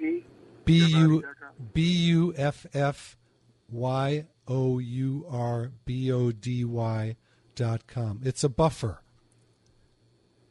B 0.64 0.84
U? 0.86 1.24
B 1.72 1.82
U 1.82 2.34
F 2.36 2.66
F 2.74 3.16
Y 3.70 4.26
O 4.48 4.78
U 4.78 5.26
R 5.28 5.72
B 5.84 6.10
O 6.12 6.32
D 6.32 6.64
Y 6.64 7.16
dot 7.54 7.86
com. 7.86 8.20
It's 8.24 8.44
a 8.44 8.48
buffer. 8.48 9.02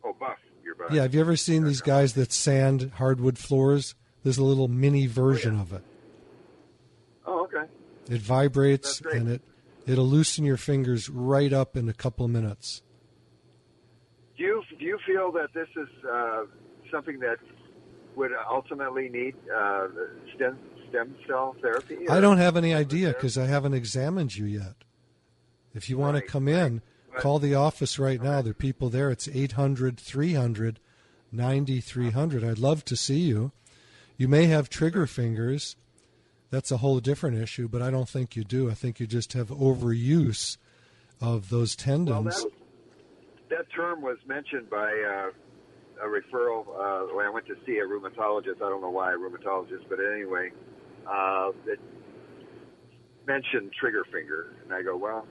Oh, 0.04 0.16
buff 0.20 0.38
your 0.64 0.76
body. 0.76 0.96
Yeah, 0.96 1.04
have 1.04 1.14
you 1.14 1.22
ever 1.22 1.36
seen 1.36 1.64
these 1.64 1.82
guys 1.82 2.14
that 2.14 2.32
sand 2.32 2.92
hardwood 2.96 3.38
floors? 3.38 3.96
There's 4.24 4.38
a 4.38 4.44
little 4.44 4.68
mini 4.68 5.08
version 5.08 5.60
of 5.60 5.74
it. 5.74 5.84
Oh, 7.26 7.44
okay. 7.46 7.70
It 8.10 8.22
vibrates 8.22 9.02
and 9.02 9.30
it 9.30 9.42
it'll 9.88 10.08
loosen 10.08 10.46
your 10.46 10.58
fingers 10.58 11.10
right 11.10 11.52
up 11.52 11.76
in 11.76 11.90
a 11.90 11.94
couple 11.94 12.26
of 12.26 12.32
minutes. 12.32 12.84
Do 14.38 14.44
you 14.44 14.64
do 14.78 14.86
you 14.86 15.00
feel 15.06 15.32
that 15.34 15.54
this 15.54 15.68
is 15.76 15.90
uh, 16.06 16.46
something 16.92 17.20
that 17.20 17.38
would 18.16 18.32
ultimately 18.50 19.10
need 19.10 19.36
uh, 19.54 19.88
stem 20.36 20.58
stem 20.90 21.16
cell 21.28 21.56
therapy? 21.62 22.08
I 22.10 22.20
don't 22.20 22.38
have 22.38 22.58
any 22.58 22.74
idea 22.74 23.10
because 23.10 23.38
I 23.38 23.46
haven't 23.46 23.74
examined 23.74 24.36
you 24.36 24.46
yet. 24.46 24.76
If 25.74 25.90
you 25.90 25.98
want 25.98 26.16
Right, 26.16 26.26
to 26.26 26.30
come 26.32 26.48
in, 26.50 26.82
right. 27.12 27.22
call 27.22 27.40
the 27.40 27.56
office 27.56 27.98
right 27.98 28.22
now. 28.22 28.42
There 28.42 28.52
are 28.52 28.54
people 28.54 28.90
there. 28.90 29.10
It's 29.10 29.28
800 29.28 29.98
300 30.00 30.80
9300. 31.32 32.44
I'd 32.44 32.60
love 32.60 32.84
to 32.86 32.96
see 32.98 33.20
you. 33.20 33.52
You 34.18 34.28
may 34.28 34.46
have 34.48 34.70
trigger 34.70 35.08
fingers. 35.08 35.76
That's 36.50 36.72
a 36.72 36.78
whole 36.78 37.00
different 37.00 37.38
issue, 37.38 37.70
but 37.70 37.82
I 37.82 37.90
don't 37.90 38.10
think 38.10 38.36
you 38.36 38.44
do. 38.44 38.70
I 38.70 38.74
think 38.74 39.00
you 39.00 39.08
just 39.08 39.32
have 39.34 39.48
overuse 39.48 40.58
of 41.22 41.50
those 41.50 41.78
Well, 41.78 41.86
tendons. 41.86 42.44
that, 42.44 42.52
that 43.50 43.66
term 43.74 44.02
was 44.02 44.18
mentioned 44.28 44.70
by 44.70 44.92
uh, 44.92 45.32
a 46.02 46.06
referral 46.06 46.62
uh, 46.68 47.16
when 47.16 47.26
I 47.26 47.30
went 47.30 47.46
to 47.48 47.56
see 47.66 47.78
a 47.78 47.86
rheumatologist. 47.86 48.58
I 48.58 48.70
don't 48.70 48.82
know 48.82 48.90
why 48.90 49.14
a 49.14 49.18
rheumatologist, 49.18 49.88
but 49.90 50.00
anyway, 50.00 50.52
uh, 51.08 51.52
that 51.66 51.78
mentioned 53.28 53.72
trigger 53.80 54.04
finger, 54.12 54.54
and 54.64 54.74
I 54.74 54.82
go, 54.82 54.98
well, 54.98 55.26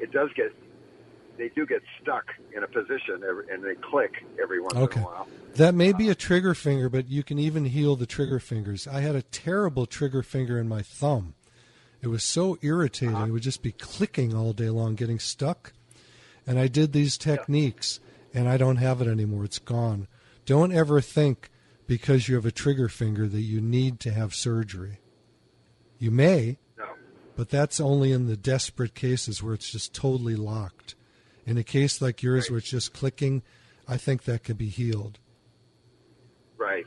it 0.00 0.12
does 0.12 0.30
get. 0.34 0.52
They 1.38 1.50
do 1.50 1.66
get 1.66 1.82
stuck 2.02 2.24
in 2.56 2.62
a 2.62 2.66
position, 2.66 3.22
every, 3.28 3.52
and 3.52 3.62
they 3.62 3.74
click 3.74 4.24
every 4.42 4.58
once 4.58 4.74
Okay. 4.74 5.00
in 5.00 5.04
a 5.04 5.08
while. 5.08 5.28
That 5.56 5.74
may 5.74 5.92
be 5.92 6.08
a 6.08 6.14
trigger 6.14 6.54
finger, 6.54 6.88
but 6.88 7.08
you 7.10 7.22
can 7.22 7.38
even 7.38 7.66
heal 7.66 7.94
the 7.94 8.06
trigger 8.06 8.40
fingers. 8.40 8.88
I 8.88 9.00
had 9.00 9.14
a 9.14 9.22
terrible 9.22 9.84
trigger 9.84 10.22
finger 10.22 10.58
in 10.58 10.66
my 10.66 10.80
thumb. 10.80 11.34
It 12.00 12.08
was 12.08 12.24
so 12.24 12.56
irritating. 12.62 13.26
It 13.26 13.30
would 13.32 13.42
just 13.42 13.62
be 13.62 13.72
clicking 13.72 14.34
all 14.34 14.54
day 14.54 14.70
long, 14.70 14.94
getting 14.94 15.18
stuck. 15.18 15.72
And 16.46 16.58
I 16.58 16.68
did 16.68 16.92
these 16.92 17.18
techniques, 17.18 18.00
and 18.32 18.48
I 18.48 18.56
don't 18.56 18.76
have 18.76 19.02
it 19.02 19.08
anymore. 19.08 19.44
It's 19.44 19.58
gone. 19.58 20.08
Don't 20.46 20.72
ever 20.72 21.00
think 21.00 21.50
because 21.86 22.28
you 22.28 22.34
have 22.36 22.46
a 22.46 22.50
trigger 22.52 22.88
finger 22.88 23.28
that 23.28 23.42
you 23.42 23.60
need 23.60 24.00
to 24.00 24.12
have 24.12 24.34
surgery. 24.34 24.98
You 25.98 26.10
may, 26.10 26.58
No. 26.78 26.84
but 27.36 27.48
that's 27.50 27.80
only 27.80 28.12
in 28.12 28.26
the 28.26 28.36
desperate 28.36 28.94
cases 28.94 29.42
where 29.42 29.54
it's 29.54 29.70
just 29.70 29.94
totally 29.94 30.36
locked. 30.36 30.94
In 31.44 31.58
a 31.58 31.62
case 31.62 32.00
like 32.00 32.22
yours 32.22 32.50
where 32.50 32.58
it's 32.58 32.70
just 32.70 32.92
clicking, 32.92 33.42
I 33.86 33.96
think 33.96 34.24
that 34.24 34.42
could 34.44 34.58
be 34.58 34.68
healed. 34.68 35.18
Right. 36.56 36.86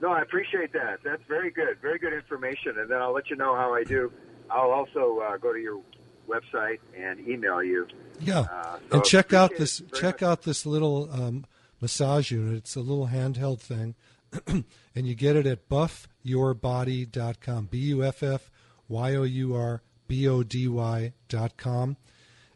No, 0.00 0.10
I 0.12 0.22
appreciate 0.22 0.72
that. 0.72 0.98
That's 1.04 1.22
very 1.28 1.50
good. 1.50 1.78
Very 1.82 1.98
good 1.98 2.12
information. 2.12 2.78
And 2.78 2.90
then 2.90 2.98
I'll 3.00 3.12
let 3.12 3.30
you 3.30 3.36
know 3.36 3.54
how 3.54 3.74
I 3.74 3.84
do. 3.84 4.12
I'll 4.50 4.70
also 4.70 5.18
uh, 5.20 5.36
go 5.36 5.52
to 5.52 5.58
your 5.58 5.80
website 6.28 6.78
and 6.96 7.26
email 7.28 7.62
you. 7.62 7.86
Yeah, 8.20 8.40
Uh, 8.40 8.78
so 8.90 8.96
and 8.96 9.04
check 9.04 9.32
out 9.32 9.56
this 9.56 9.80
check 9.94 10.20
much. 10.20 10.22
out 10.22 10.42
this 10.42 10.66
little 10.66 11.08
um, 11.12 11.44
massage 11.80 12.30
unit. 12.30 12.56
It's 12.56 12.76
a 12.76 12.80
little 12.80 13.08
handheld 13.08 13.60
thing, 13.60 13.94
and 14.46 14.64
you 14.94 15.14
get 15.14 15.36
it 15.36 15.46
at 15.46 15.68
buffyourbody.com. 15.68 17.66
B 17.66 17.78
u 17.78 18.04
f 18.04 18.22
f 18.22 18.50
y 18.88 19.14
o 19.14 19.22
u 19.22 19.54
r 19.54 19.82
b 20.06 20.28
o 20.28 20.42
d 20.42 20.68
y 20.68 21.12
dot 21.28 21.56
com. 21.56 21.96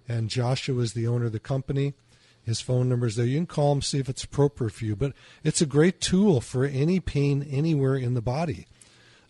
And 0.08 0.28
Joshua 0.28 0.82
is 0.82 0.92
the 0.94 1.06
owner 1.06 1.26
of 1.26 1.32
the 1.32 1.38
company. 1.38 1.94
His 2.42 2.60
phone 2.60 2.88
number 2.88 3.06
is 3.06 3.14
there. 3.16 3.24
You 3.24 3.38
can 3.38 3.46
call 3.46 3.72
him 3.72 3.82
see 3.82 3.98
if 3.98 4.08
it's 4.08 4.24
appropriate 4.24 4.72
for 4.72 4.84
you. 4.84 4.96
But 4.96 5.12
it's 5.44 5.60
a 5.60 5.66
great 5.66 6.00
tool 6.00 6.40
for 6.40 6.64
any 6.64 6.98
pain 6.98 7.46
anywhere 7.48 7.94
in 7.94 8.14
the 8.14 8.22
body. 8.22 8.66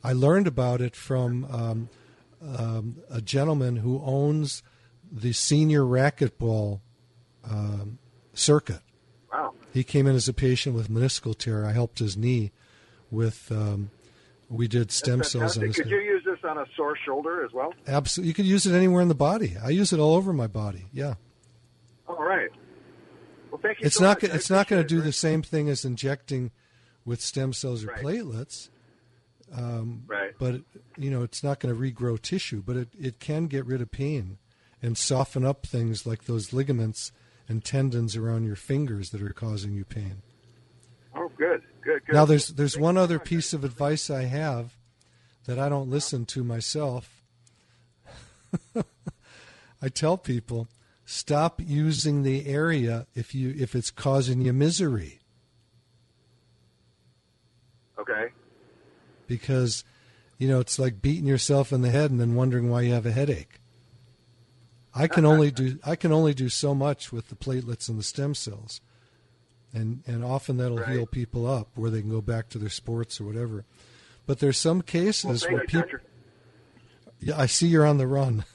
I 0.02 0.12
learned 0.14 0.46
about 0.46 0.80
it 0.80 0.96
from 0.96 1.44
um, 1.44 1.88
um, 2.42 2.96
a 3.10 3.20
gentleman 3.20 3.76
who 3.76 4.02
owns 4.02 4.62
the 5.10 5.32
senior 5.32 5.82
racquetball 5.82 6.80
um, 7.48 7.98
circuit. 8.32 8.80
Wow. 9.30 9.54
He 9.72 9.84
came 9.84 10.06
in 10.06 10.14
as 10.14 10.28
a 10.28 10.32
patient 10.32 10.74
with 10.74 10.88
meniscal 10.90 11.36
tear. 11.36 11.64
I 11.64 11.72
helped 11.72 11.98
his 11.98 12.16
knee 12.16 12.52
with. 13.10 13.50
Um, 13.50 13.90
we 14.48 14.68
did 14.68 14.92
stem 14.92 15.22
cells 15.22 15.56
on 15.56 15.64
his 15.64 15.76
Could 15.76 15.86
knee. 15.86 15.92
you 15.92 16.00
use 16.00 16.22
this 16.26 16.38
on 16.44 16.58
a 16.58 16.66
sore 16.76 16.94
shoulder 17.06 17.42
as 17.42 17.52
well? 17.52 17.72
Absolutely, 17.88 18.28
you 18.28 18.34
could 18.34 18.44
use 18.44 18.66
it 18.66 18.74
anywhere 18.74 19.00
in 19.00 19.08
the 19.08 19.14
body. 19.14 19.56
I 19.62 19.70
use 19.70 19.94
it 19.94 19.98
all 19.98 20.14
over 20.14 20.32
my 20.34 20.46
body. 20.46 20.84
Yeah, 20.92 21.14
All 22.06 22.22
right. 22.22 22.50
Well, 23.50 23.60
thank 23.62 23.80
you. 23.80 23.86
it's 23.86 23.96
so 23.96 24.04
not. 24.04 24.22
much. 24.22 24.30
It's 24.34 24.50
not 24.50 24.68
going 24.68 24.82
to 24.82 24.86
do 24.88 24.98
it. 25.00 25.04
the 25.04 25.12
same 25.12 25.40
thing 25.42 25.70
as 25.70 25.86
injecting 25.86 26.50
with 27.06 27.22
stem 27.22 27.54
cells 27.54 27.82
or 27.82 27.88
Right. 27.88 28.02
platelets. 28.02 28.68
Um, 29.54 30.04
Right. 30.06 30.32
But 30.38 30.62
you 30.98 31.10
know, 31.10 31.22
it's 31.22 31.42
not 31.42 31.58
going 31.60 31.74
to 31.74 31.80
regrow 31.80 32.20
tissue. 32.20 32.62
But 32.64 32.76
it, 32.76 32.88
it 32.98 33.20
can 33.20 33.46
get 33.46 33.64
rid 33.64 33.80
of 33.80 33.90
pain 33.90 34.36
and 34.82 34.98
soften 34.98 35.44
up 35.46 35.64
things 35.66 36.06
like 36.06 36.24
those 36.24 36.52
ligaments 36.52 37.10
and 37.48 37.64
tendons 37.64 38.16
around 38.16 38.44
your 38.44 38.56
fingers 38.56 39.10
that 39.10 39.22
are 39.22 39.32
causing 39.32 39.72
you 39.74 39.84
pain. 39.84 40.22
Oh, 41.14 41.30
good, 41.36 41.62
good, 41.82 42.04
good. 42.06 42.14
Now 42.14 42.24
there's 42.24 42.48
there's 42.48 42.78
one 42.78 42.96
other 42.96 43.18
piece 43.18 43.52
of 43.52 43.64
advice 43.64 44.08
I 44.10 44.24
have 44.24 44.76
that 45.46 45.58
I 45.58 45.68
don't 45.68 45.90
listen 45.90 46.24
to 46.26 46.44
myself. 46.44 47.22
I 49.82 49.88
tell 49.88 50.16
people 50.16 50.68
stop 51.04 51.60
using 51.60 52.22
the 52.22 52.46
area 52.46 53.06
if 53.14 53.34
you 53.34 53.54
if 53.58 53.74
it's 53.74 53.90
causing 53.90 54.40
you 54.42 54.52
misery 54.52 55.18
Okay. 57.98 58.28
because 59.26 59.84
you 60.38 60.48
know 60.48 60.60
it's 60.60 60.78
like 60.78 61.02
beating 61.02 61.26
yourself 61.26 61.72
in 61.72 61.82
the 61.82 61.90
head 61.90 62.10
and 62.10 62.20
then 62.20 62.34
wondering 62.34 62.70
why 62.70 62.82
you 62.82 62.92
have 62.92 63.06
a 63.06 63.12
headache. 63.12 63.60
I 64.94 65.06
can 65.08 65.24
only 65.24 65.50
do 65.50 65.78
I 65.84 65.96
can 65.96 66.12
only 66.12 66.34
do 66.34 66.48
so 66.48 66.74
much 66.74 67.12
with 67.12 67.28
the 67.28 67.34
platelets 67.36 67.88
and 67.88 67.98
the 67.98 68.02
stem 68.02 68.34
cells. 68.34 68.80
And 69.72 70.02
and 70.06 70.22
often 70.24 70.58
that'll 70.58 70.78
Right. 70.78 70.90
heal 70.90 71.06
people 71.06 71.46
up 71.46 71.68
where 71.74 71.90
they 71.90 72.00
can 72.02 72.10
go 72.10 72.20
back 72.20 72.48
to 72.50 72.58
their 72.58 72.68
sports 72.68 73.20
or 73.20 73.24
whatever. 73.24 73.64
But 74.26 74.38
there's 74.38 74.58
some 74.58 74.82
cases 74.82 75.42
thank 75.42 75.52
where 75.52 75.64
people 75.64 75.80
Doctor. 75.82 76.02
Yeah, 77.20 77.38
I 77.38 77.46
see 77.46 77.68
you're 77.68 77.86
on 77.86 77.98
the 77.98 78.06
run. 78.06 78.44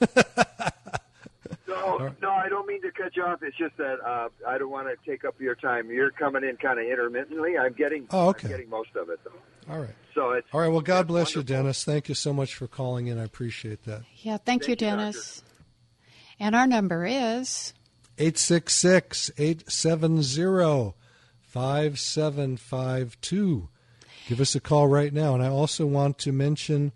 No, 1.66 2.12
no, 2.22 2.30
I 2.30 2.48
don't 2.48 2.66
mean 2.66 2.80
to 2.82 2.90
cut 2.90 3.14
you 3.16 3.24
off. 3.24 3.42
It's 3.42 3.56
just 3.56 3.76
that 3.76 3.98
uh, 4.04 4.28
I 4.46 4.56
don't 4.58 4.70
want 4.70 4.88
to 4.88 5.10
take 5.10 5.24
up 5.24 5.40
your 5.40 5.54
time. 5.54 5.90
You're 5.90 6.10
coming 6.10 6.42
in 6.44 6.56
kind 6.56 6.78
of 6.78 6.86
intermittently. 6.86 7.58
I'm 7.58 7.72
getting. 7.72 8.06
Oh, 8.10 8.28
okay. 8.28 8.46
I'm 8.46 8.52
getting 8.52 8.70
most 8.70 8.94
of 8.96 9.10
it 9.10 9.20
though. 9.24 9.72
All 9.72 9.80
right. 9.80 9.94
So 10.14 10.30
it's 10.32 10.46
All 10.52 10.60
right, 10.60 10.68
well 10.68 10.80
God 10.80 11.00
it's 11.00 11.08
bless 11.08 11.34
you. 11.36 11.42
Dennis. 11.42 11.84
Thank 11.84 12.08
you 12.08 12.14
so 12.14 12.32
much 12.32 12.54
for 12.54 12.66
calling 12.66 13.06
in. 13.08 13.18
I 13.18 13.24
appreciate 13.24 13.84
that. 13.84 14.02
Yeah, 14.22 14.38
thank, 14.38 14.62
you, 14.66 14.76
Thank 14.76 14.80
you, 14.80 14.86
Doctor. 14.96 15.18
And 16.40 16.54
our 16.54 16.66
number 16.66 17.04
is 17.04 17.74
866 18.18 19.30
870 19.36 20.94
5752. 21.42 23.68
Give 24.28 24.40
us 24.40 24.54
a 24.54 24.60
call 24.60 24.86
right 24.86 25.12
now. 25.12 25.34
And 25.34 25.42
I 25.42 25.48
also 25.48 25.86
want 25.86 26.18
to 26.18 26.32
mention 26.32 26.92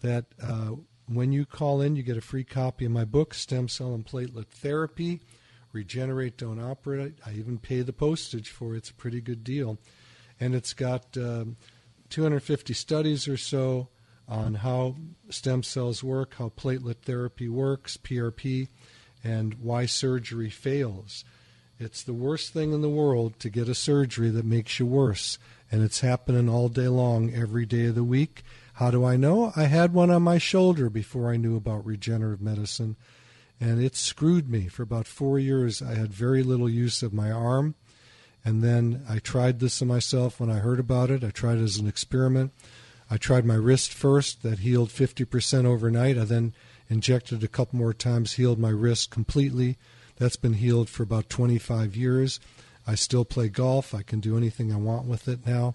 that 0.00 0.24
uh, 0.42 0.72
when 1.06 1.32
you 1.32 1.44
call 1.44 1.80
in, 1.80 1.96
you 1.96 2.02
get 2.02 2.16
a 2.16 2.22
free 2.22 2.44
copy 2.44 2.86
of 2.86 2.92
my 2.92 3.04
book, 3.04 3.34
Stem 3.34 3.68
Cell 3.68 3.94
and 3.94 4.06
Platelet 4.06 4.46
Therapy 4.46 5.20
Regenerate, 5.72 6.36
Don't 6.36 6.60
Operate. 6.60 7.14
I 7.24 7.32
even 7.32 7.58
pay 7.58 7.82
the 7.82 7.92
postage 7.92 8.50
for 8.50 8.74
it. 8.74 8.78
It's 8.78 8.90
a 8.90 8.94
pretty 8.94 9.20
good 9.20 9.42
deal. 9.42 9.78
And 10.38 10.54
it's 10.54 10.74
got 10.74 11.16
um, 11.16 11.56
250 12.10 12.74
studies 12.74 13.28
or 13.28 13.36
so 13.36 13.88
on 14.32 14.54
how 14.54 14.96
stem 15.28 15.62
cells 15.62 16.02
work, 16.02 16.34
how 16.38 16.48
platelet 16.48 16.96
therapy 17.02 17.50
works, 17.50 17.98
PRP, 17.98 18.68
and 19.22 19.54
why 19.54 19.84
surgery 19.84 20.48
fails. 20.48 21.22
It's 21.78 22.02
the 22.02 22.14
worst 22.14 22.52
thing 22.52 22.72
in 22.72 22.80
the 22.80 22.88
world 22.88 23.38
to 23.40 23.50
get 23.50 23.68
a 23.68 23.74
surgery 23.74 24.30
that 24.30 24.46
makes 24.46 24.78
you 24.78 24.86
worse, 24.86 25.38
and 25.70 25.82
it's 25.82 26.00
happening 26.00 26.48
all 26.48 26.70
day 26.70 26.88
long, 26.88 27.34
every 27.34 27.66
day 27.66 27.86
of 27.86 27.94
the 27.94 28.04
week. 28.04 28.42
How 28.74 28.90
do 28.90 29.04
I 29.04 29.16
know? 29.16 29.52
I 29.54 29.64
had 29.64 29.92
one 29.92 30.10
on 30.10 30.22
my 30.22 30.38
shoulder 30.38 30.88
before 30.88 31.30
I 31.30 31.36
knew 31.36 31.54
about 31.54 31.84
regenerative 31.84 32.40
medicine, 32.40 32.96
and 33.60 33.82
it 33.82 33.96
screwed 33.96 34.48
me 34.48 34.66
for 34.66 34.82
about 34.82 35.06
four 35.06 35.38
years. 35.38 35.82
I 35.82 35.94
had 35.94 36.10
very 36.10 36.42
little 36.42 36.70
use 36.70 37.02
of 37.02 37.12
my 37.12 37.30
arm, 37.30 37.74
and 38.46 38.62
then 38.64 39.04
I 39.06 39.18
tried 39.18 39.60
this 39.60 39.82
on 39.82 39.88
myself 39.88 40.40
when 40.40 40.50
I 40.50 40.60
heard 40.60 40.80
about 40.80 41.10
it. 41.10 41.22
I 41.22 41.30
tried 41.30 41.58
it 41.58 41.64
as 41.64 41.76
an 41.76 41.86
experiment. 41.86 42.52
I 43.12 43.18
tried 43.18 43.44
my 43.44 43.56
wrist 43.56 43.92
first, 43.92 44.42
that 44.42 44.60
healed 44.60 44.88
50% 44.88 45.66
overnight. 45.66 46.16
I 46.16 46.24
then 46.24 46.54
injected 46.88 47.44
a 47.44 47.48
couple 47.48 47.78
more 47.78 47.92
times, 47.92 48.32
healed 48.32 48.58
my 48.58 48.70
wrist 48.70 49.10
completely. 49.10 49.76
That's 50.16 50.36
been 50.36 50.54
healed 50.54 50.88
for 50.88 51.02
about 51.02 51.28
25 51.28 51.94
years. 51.94 52.40
I 52.86 52.94
still 52.94 53.26
play 53.26 53.50
golf. 53.50 53.94
I 53.94 54.00
can 54.00 54.20
do 54.20 54.38
anything 54.38 54.72
I 54.72 54.76
want 54.76 55.04
with 55.04 55.28
it 55.28 55.46
now. 55.46 55.74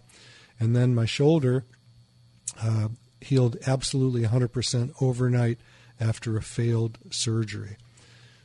And 0.59 0.75
then 0.75 0.95
my 0.95 1.05
shoulder 1.05 1.63
uh, 2.59 2.87
healed 3.21 3.57
absolutely 3.67 4.23
100% 4.23 4.93
overnight 4.99 5.59
after 5.99 6.37
a 6.37 6.41
failed 6.41 6.97
surgery. 7.11 7.77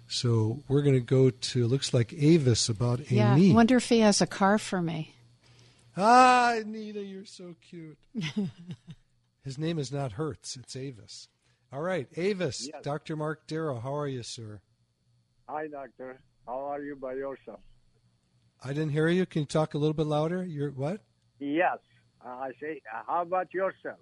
So 0.06 0.64
we're 0.68 0.82
going 0.82 0.96
to 0.96 1.00
go 1.00 1.30
to, 1.30 1.66
looks 1.66 1.94
like 1.94 2.12
Avis 2.12 2.68
about 2.68 3.00
a 3.00 3.14
yeah. 3.14 3.36
knee. 3.36 3.54
Wonder 3.54 3.78
if 3.78 3.88
he 3.88 4.00
has 4.00 4.20
a 4.20 4.26
car 4.26 4.58
for 4.58 4.82
me. 4.82 5.14
Ah, 5.96 6.54
Anita, 6.54 7.00
you're 7.02 7.24
so 7.24 7.54
cute. 7.68 7.98
His 9.44 9.58
name 9.58 9.78
is 9.78 9.92
not 9.92 10.12
Hertz, 10.12 10.56
it's 10.56 10.76
Avis. 10.76 11.28
All 11.72 11.82
right, 11.82 12.08
Avis, 12.16 12.68
Yes. 12.72 12.82
Dr. 12.82 13.16
Mark 13.16 13.46
Darrow, 13.46 13.80
how 13.80 13.94
are 13.94 14.06
you, 14.08 14.22
sir? 14.22 14.60
Hi, 15.48 15.66
doctor. 15.66 16.20
How 16.46 16.58
are 16.72 16.82
you 16.82 16.96
by 16.96 17.14
yourself? 17.14 17.60
I 18.64 18.68
didn't 18.68 18.90
hear 18.90 19.08
you. 19.08 19.26
Can 19.26 19.40
you 19.42 19.46
talk 19.46 19.74
a 19.74 19.78
little 19.78 19.94
bit 19.94 20.06
louder? 20.06 20.44
You're 20.44 20.70
what? 20.70 21.00
Yes. 21.40 21.78
Uh, 22.24 22.28
I 22.28 22.50
say, 22.60 22.80
uh, 22.94 23.02
how 23.06 23.22
about 23.22 23.52
yourself? 23.52 23.98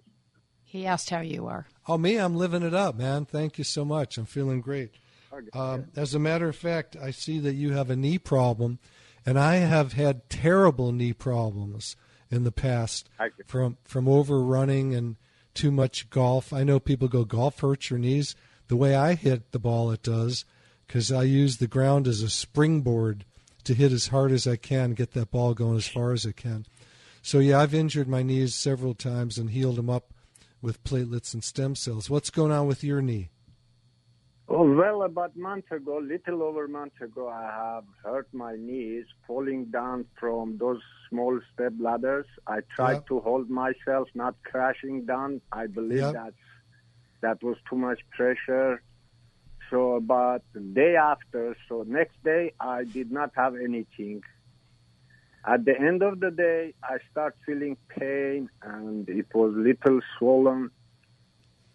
He 0.63 0.85
asked 0.85 1.09
how 1.09 1.21
you 1.21 1.47
are. 1.47 1.65
Oh, 1.87 1.97
me, 1.97 2.17
I'm 2.17 2.35
living 2.35 2.61
it 2.63 2.73
up, 2.73 2.95
man. 2.95 3.25
Thank 3.25 3.57
you 3.57 3.63
so 3.63 3.83
much. 3.83 4.17
I'm 4.17 4.25
feeling 4.25 4.61
great. 4.61 4.91
Okay. 5.33 5.47
Um, 5.57 5.85
as 5.95 6.13
a 6.13 6.19
matter 6.19 6.47
of 6.47 6.55
fact, 6.55 6.95
I 6.95 7.11
see 7.11 7.39
that 7.39 7.53
you 7.55 7.71
have 7.73 7.89
a 7.89 7.95
knee 7.95 8.17
problem, 8.19 8.79
and 9.25 9.39
I 9.39 9.55
have 9.55 9.93
had 9.93 10.29
terrible 10.29 10.91
knee 10.91 11.13
problems 11.13 11.95
in 12.29 12.43
the 12.43 12.51
past 12.51 13.09
from 13.45 13.77
from 13.83 14.07
overrunning 14.07 14.95
and 14.95 15.17
too 15.53 15.71
much 15.71 16.09
golf. 16.09 16.53
I 16.53 16.63
know 16.63 16.79
people 16.79 17.07
go 17.07 17.25
golf 17.25 17.59
hurts 17.59 17.89
your 17.89 17.99
knees. 17.99 18.35
The 18.67 18.77
way 18.77 18.95
I 18.95 19.15
hit 19.15 19.51
the 19.51 19.59
ball, 19.59 19.91
it 19.91 20.01
does, 20.01 20.45
because 20.87 21.11
I 21.11 21.23
use 21.23 21.57
the 21.57 21.67
ground 21.67 22.07
as 22.07 22.21
a 22.21 22.29
springboard 22.29 23.25
to 23.65 23.73
hit 23.73 23.91
as 23.91 24.07
hard 24.07 24.31
as 24.31 24.47
I 24.47 24.55
can, 24.55 24.93
get 24.93 25.11
that 25.11 25.31
ball 25.31 25.53
going 25.53 25.77
as 25.77 25.87
far 25.87 26.13
as 26.13 26.25
I 26.25 26.31
can. 26.31 26.65
So 27.21 27.39
yeah, 27.39 27.59
I've 27.59 27.73
injured 27.73 28.07
my 28.07 28.23
knees 28.23 28.55
several 28.55 28.93
times 28.93 29.37
and 29.37 29.49
healed 29.49 29.75
them 29.75 29.89
up 29.89 30.13
with 30.61 30.83
platelets 30.83 31.33
and 31.33 31.43
stem 31.43 31.75
cells. 31.75 32.09
What's 32.09 32.29
going 32.29 32.51
on 32.51 32.65
with 32.65 32.83
your 32.83 33.01
knee? 33.01 33.29
Oh, 34.53 34.69
well, 34.75 35.03
about 35.03 35.31
a 35.37 35.39
month 35.39 35.71
ago, 35.71 35.99
little 36.03 36.43
over 36.43 36.65
a 36.65 36.69
month 36.69 36.99
ago, 36.99 37.29
I 37.29 37.43
have 37.43 37.85
hurt 38.03 38.27
my 38.33 38.57
knees 38.57 39.05
falling 39.25 39.67
down 39.71 40.05
from 40.19 40.57
those 40.57 40.81
small 41.09 41.39
step 41.53 41.71
ladders. 41.79 42.25
I 42.47 42.59
tried 42.75 42.95
Yep. 42.95 43.07
to 43.07 43.21
hold 43.21 43.49
myself, 43.49 44.09
not 44.13 44.35
crashing 44.43 45.05
down. 45.05 45.41
I 45.53 45.67
believe 45.67 45.99
Yep. 45.99 46.11
that 46.11 46.33
that 47.21 47.41
was 47.41 47.55
too 47.69 47.77
much 47.77 48.01
pressure. 48.11 48.83
So 49.69 49.93
about 49.93 50.41
the 50.53 50.59
day 50.59 50.97
after, 50.97 51.55
so 51.69 51.83
next 51.87 52.17
day, 52.25 52.51
I 52.59 52.83
did 52.83 53.09
not 53.09 53.31
have 53.35 53.55
anything. 53.55 54.21
At 55.47 55.63
the 55.63 55.79
end 55.79 56.03
of 56.03 56.19
the 56.19 56.29
day, 56.29 56.73
I 56.83 56.97
start 57.09 57.35
feeling 57.45 57.77
pain, 57.97 58.49
and 58.61 59.07
it 59.07 59.27
was 59.33 59.53
little 59.55 60.01
swollen, 60.17 60.71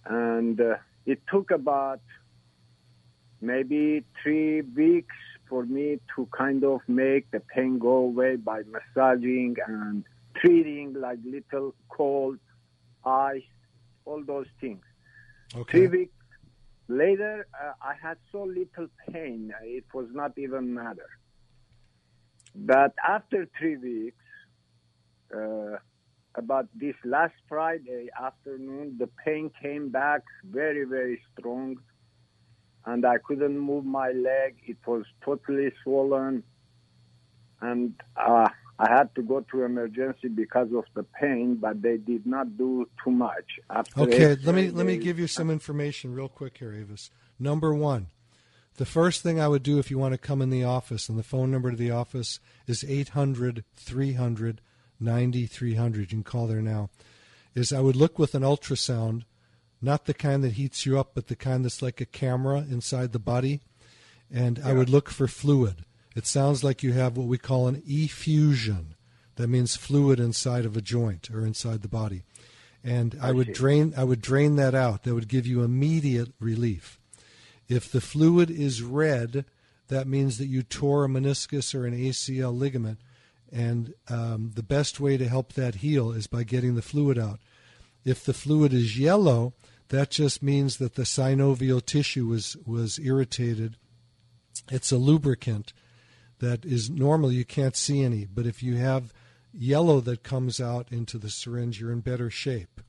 and 0.05 0.61
uh, 0.61 0.75
it 1.07 1.23
took 1.33 1.51
about 1.51 2.01
maybe 3.41 4.05
three 4.23 4.63
weeks 4.63 5.15
for 5.49 5.65
me 5.65 5.99
to 6.15 6.29
kind 6.37 6.65
of 6.65 6.81
make 6.89 7.31
the 7.31 7.41
pain 7.41 7.79
go 7.79 7.97
away 7.97 8.37
by 8.37 8.63
massaging 8.65 9.57
and 9.67 10.05
treating 10.35 10.95
like 10.95 11.19
little 11.25 11.75
cold 11.89 12.39
ice, 13.05 13.43
all 14.05 14.23
those 14.25 14.47
things. 14.61 14.83
Okay. 15.55 15.71
Three 15.71 15.87
weeks 15.87 16.15
later, 16.89 17.47
uh, 17.55 17.73
I 17.81 17.95
had 18.01 18.19
so 18.33 18.43
little 18.43 18.89
pain, 19.09 19.53
it 19.63 19.85
was 19.95 20.07
not 20.13 20.33
even 20.37 20.75
matter. 20.75 21.09
But 22.55 22.95
after 23.07 23.49
three 23.59 23.77
weeks, 23.77 24.17
uh, 25.35 25.77
about 26.37 26.69
this 26.75 26.95
last 27.05 27.35
Friday 27.49 28.09
afternoon, 28.21 28.97
the 28.99 29.09
pain 29.25 29.51
came 29.63 29.89
back 29.89 30.23
very, 30.45 30.85
very 30.85 31.21
strong, 31.33 31.77
and 32.87 33.05
I 33.05 33.19
couldn't 33.19 33.59
move 33.59 33.85
my 33.85 34.11
leg. 34.13 34.57
It 34.67 34.79
was 34.87 35.05
totally 35.25 35.73
swollen, 35.83 36.43
and 37.61 37.95
uh, 38.17 38.49
I 38.79 38.89
had 38.89 39.15
to 39.17 39.23
go 39.23 39.41
to 39.41 39.65
emergency 39.65 40.29
because 40.29 40.69
of 40.73 40.85
the 40.95 41.03
pain. 41.03 41.57
But 41.57 41.83
they 41.83 41.97
did 41.97 42.27
not 42.27 42.57
do 42.57 42.89
too 43.03 43.11
much. 43.11 43.59
After 43.69 44.03
Okay, 44.03 44.29
let 44.45 44.55
me 44.55 44.67
X-ray, 44.67 44.71
let 44.71 44.87
me 44.87 44.97
give 44.97 45.19
you 45.19 45.27
some 45.27 45.51
information 45.51 46.15
real 46.15 46.29
quick 46.29 46.59
here, 46.59 46.73
Avis. 46.73 47.11
Number 47.39 47.75
one, 47.75 48.07
The 48.77 48.87
first 48.87 49.23
thing 49.23 49.41
I 49.41 49.49
would 49.49 49.63
do 49.63 49.79
if 49.79 49.91
you 49.91 49.99
want 49.99 50.13
to 50.13 50.19
come 50.19 50.43
in 50.43 50.51
the 50.51 50.65
office, 50.65 51.09
and 51.09 51.19
the 51.19 51.23
phone 51.23 51.51
number 51.51 51.71
to 51.71 51.77
the 51.77 51.91
office 51.91 52.41
is 52.67 52.85
800 52.85 53.65
300 53.77 54.61
9300. 55.01 56.01
You 56.01 56.07
can 56.07 56.23
call 56.23 56.47
there 56.47 56.63
now. 56.63 56.91
Is 57.55 57.73
I 57.73 57.81
would 57.81 57.97
look 57.97 58.19
with 58.19 58.35
an 58.35 58.43
ultrasound, 58.43 59.23
not 59.81 60.07
the 60.07 60.15
kind 60.15 60.43
that 60.45 60.53
heats 60.53 60.87
you 60.87 60.99
up, 60.99 61.13
but 61.15 61.29
the 61.29 61.37
kind 61.37 61.65
that's 61.65 61.83
like 61.83 62.01
a 62.01 62.07
camera 62.07 62.59
inside 62.59 63.13
the 63.13 63.19
body. 63.19 63.61
And 64.33 64.61
I 64.65 64.73
would 64.73 64.89
look 64.89 65.11
for 65.11 65.29
fluid. 65.29 65.85
It 66.17 66.27
sounds 66.27 66.65
like 66.65 66.83
you 66.83 66.95
have 66.95 67.17
what 67.17 67.27
we 67.27 67.39
call 67.39 67.69
an 67.69 67.83
effusion. 67.87 68.95
That 69.37 69.49
means 69.49 69.77
fluid 69.77 70.19
inside 70.19 70.65
of 70.65 70.77
a 70.77 70.81
joint 70.81 71.31
or 71.31 71.45
inside 71.45 71.83
the 71.83 71.89
body. 71.89 72.23
And 72.83 73.19
I, 73.21 73.29
I 73.29 73.33
would 73.33 73.49
see. 73.49 73.53
drain 73.53 73.95
I 73.97 74.05
would 74.05 74.23
drain 74.23 74.57
that 74.57 74.75
out. 74.75 75.03
That 75.03 75.15
would 75.15 75.29
give 75.29 75.47
you 75.47 75.63
immediate 75.63 76.33
relief. 76.41 76.99
If 77.69 77.91
the 77.91 78.01
fluid 78.01 78.51
is 78.51 78.83
red, 78.83 79.45
that 79.89 80.07
means 80.07 80.39
that 80.39 80.47
you 80.47 80.63
tore 80.63 81.05
a 81.05 81.09
meniscus 81.09 81.75
or 81.75 81.87
an 81.87 81.97
ACL 81.97 82.57
ligament. 82.57 82.99
And 83.53 83.95
um, 84.09 84.53
the 84.55 84.63
best 84.63 84.99
way 84.99 85.17
to 85.17 85.29
help 85.29 85.53
that 85.53 85.77
heal 85.77 86.13
is 86.13 86.27
by 86.27 86.43
getting 86.43 86.75
the 86.75 86.83
fluid 86.83 87.19
out. 87.19 87.41
If 88.07 88.25
the 88.25 88.33
fluid 88.33 88.73
is 88.73 88.99
yellow, 88.99 89.53
that 89.89 90.11
just 90.11 90.41
means 90.41 90.77
that 90.79 90.95
the 90.95 91.03
synovial 91.03 91.85
tissue 91.85 92.29
was, 92.29 92.57
was 92.65 93.01
irritated. 93.01 93.77
It's 94.71 94.93
a 94.93 94.97
lubricant 94.97 95.73
that 96.39 96.65
is 96.65 96.89
normal, 96.89 97.33
you 97.33 97.45
can't 97.45 97.75
see 97.77 98.05
any, 98.05 98.25
but 98.25 98.47
if 98.47 98.63
you 98.63 98.77
have 98.77 99.13
yellow 99.53 100.01
that 100.03 100.23
comes 100.23 100.61
out 100.61 100.87
into 100.93 101.19
the 101.19 101.31
syringe, 101.31 101.81
you're 101.81 101.91
in 101.91 102.01
better 102.01 102.31
shape. 102.31 102.81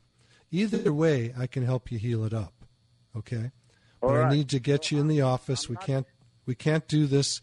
Either 0.51 0.93
way, 0.93 1.33
I 1.35 1.47
can 1.47 1.65
help 1.65 1.91
you 1.91 1.97
heal 1.97 2.23
it 2.23 2.33
up. 2.33 2.53
Okay? 3.15 3.51
All 4.01 4.09
but 4.09 4.21
I 4.21 4.29
need 4.29 4.49
to 4.49 4.59
get 4.59 4.91
you 4.91 4.99
in 4.99 5.07
the 5.07 5.21
office. 5.21 5.67
We 5.67 5.77
can't 5.77 6.05
we 6.45 6.53
can't 6.53 6.87
do 6.87 7.07
this. 7.07 7.41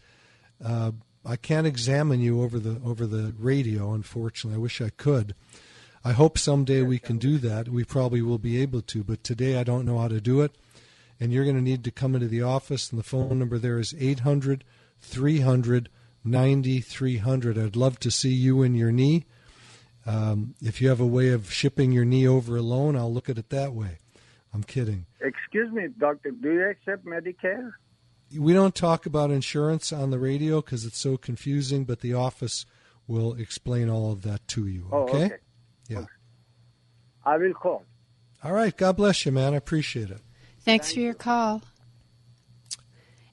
Uh, 0.63 0.91
I 1.25 1.35
can't 1.35 1.67
examine 1.67 2.21
you 2.21 2.41
over 2.41 2.57
the 2.57 2.79
over 2.85 3.05
the 3.05 3.33
radio. 3.37 3.91
Unfortunately, 3.91 4.55
I 4.55 4.61
wish 4.61 4.79
I 4.81 4.89
could. 4.89 5.35
I 6.05 6.11
hope 6.11 6.37
someday 6.37 6.83
we 6.83 6.99
can 6.99 7.17
do 7.17 7.39
that. 7.39 7.67
We 7.67 7.83
probably 7.83 8.21
will 8.21 8.37
be 8.37 8.61
able 8.61 8.83
to, 8.83 9.03
but 9.03 9.23
today 9.23 9.57
I 9.57 9.63
don't 9.63 9.85
know 9.85 9.97
how 9.97 10.07
to 10.07 10.21
do 10.21 10.41
it. 10.41 10.55
And 11.19 11.33
you're 11.33 11.45
going 11.45 11.55
to 11.55 11.63
need 11.63 11.83
to 11.85 11.91
come 11.91 12.13
into 12.13 12.27
the 12.27 12.43
office, 12.43 12.91
and 12.91 12.99
the 12.99 13.03
phone 13.03 13.39
number 13.39 13.57
there 13.57 13.79
is 13.79 13.95
800 13.97 14.63
300 15.01 15.89
9300. 16.23 17.57
I'd 17.57 17.75
love 17.75 17.99
to 18.01 18.11
see 18.11 18.29
you 18.29 18.61
and 18.61 18.77
your 18.77 18.91
knee. 18.91 19.25
Um, 20.05 20.53
if 20.61 20.79
you 20.79 20.89
have 20.89 20.99
a 20.99 21.07
way 21.07 21.29
of 21.29 21.51
shipping 21.51 21.91
your 21.91 22.05
knee 22.05 22.27
over 22.27 22.55
alone, 22.55 22.95
I'll 22.95 23.11
look 23.11 23.27
at 23.27 23.39
it 23.39 23.49
that 23.49 23.73
way. 23.73 23.97
I'm 24.53 24.63
kidding. 24.63 25.07
Excuse 25.21 25.71
me, 25.71 25.87
doctor. 25.97 26.29
Do 26.29 26.53
you 26.53 26.69
accept 26.69 27.03
Medicare? 27.05 27.71
We 28.37 28.53
don't 28.53 28.75
talk 28.75 29.07
about 29.07 29.31
insurance 29.31 29.91
on 29.91 30.11
the 30.11 30.19
radio 30.19 30.61
because 30.61 30.85
it's 30.85 30.99
so 30.99 31.17
confusing, 31.17 31.83
but 31.83 32.01
the 32.01 32.13
office 32.13 32.67
will 33.07 33.33
explain 33.33 33.89
all 33.89 34.11
of 34.11 34.21
that 34.21 34.47
to 34.49 34.67
you. 34.67 34.87
Oh, 34.91 35.03
Okay? 35.03 35.31
Okay. 35.91 35.99
Yeah. 36.01 36.05
I 37.25 37.37
will 37.37 37.53
call. 37.53 37.83
All 38.43 38.51
right. 38.53 38.75
God 38.75 38.97
bless 38.97 39.25
you, 39.25 39.31
man. 39.31 39.53
I 39.53 39.57
appreciate 39.57 40.09
it. 40.11 40.19
Thanks 40.61 40.93
for 40.93 40.99
your 40.99 41.13
call. 41.13 41.61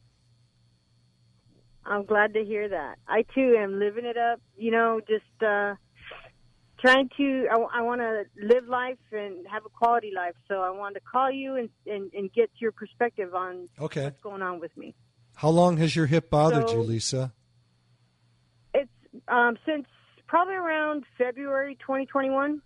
I'm 1.84 2.04
glad 2.04 2.34
to 2.34 2.44
hear 2.44 2.68
that. 2.68 2.96
I 3.08 3.24
too 3.34 3.56
am 3.58 3.78
living 3.78 4.04
it 4.04 4.16
up. 4.16 4.40
You 4.56 4.70
know, 4.70 5.00
just 5.06 5.42
uh, 5.42 5.74
trying 6.80 7.08
to. 7.16 7.46
I, 7.50 7.82
want 7.82 8.00
to 8.00 8.24
live 8.40 8.66
life 8.68 8.98
and 9.10 9.46
have 9.50 9.64
a 9.66 9.68
quality 9.68 10.12
life. 10.14 10.34
So 10.48 10.60
I 10.60 10.70
wanted 10.70 11.00
to 11.00 11.00
call 11.10 11.30
you 11.30 11.56
and, 11.56 11.68
and, 11.86 12.12
and 12.14 12.32
get 12.32 12.50
your 12.58 12.72
perspective 12.72 13.34
on 13.34 13.68
Okay. 13.80 14.04
what's 14.04 14.20
going 14.20 14.42
on 14.42 14.60
with 14.60 14.76
me. 14.76 14.94
How 15.34 15.48
long 15.48 15.76
has 15.78 15.96
your 15.96 16.06
hip 16.06 16.30
bothered 16.30 16.68
So- 16.68 16.76
you, 16.76 16.82
Lisa? 16.82 17.32
It's 18.74 18.90
um, 19.28 19.56
since 19.66 19.86
probably 20.26 20.54
around 20.54 21.04
February 21.18 21.76
2021. 21.80 22.62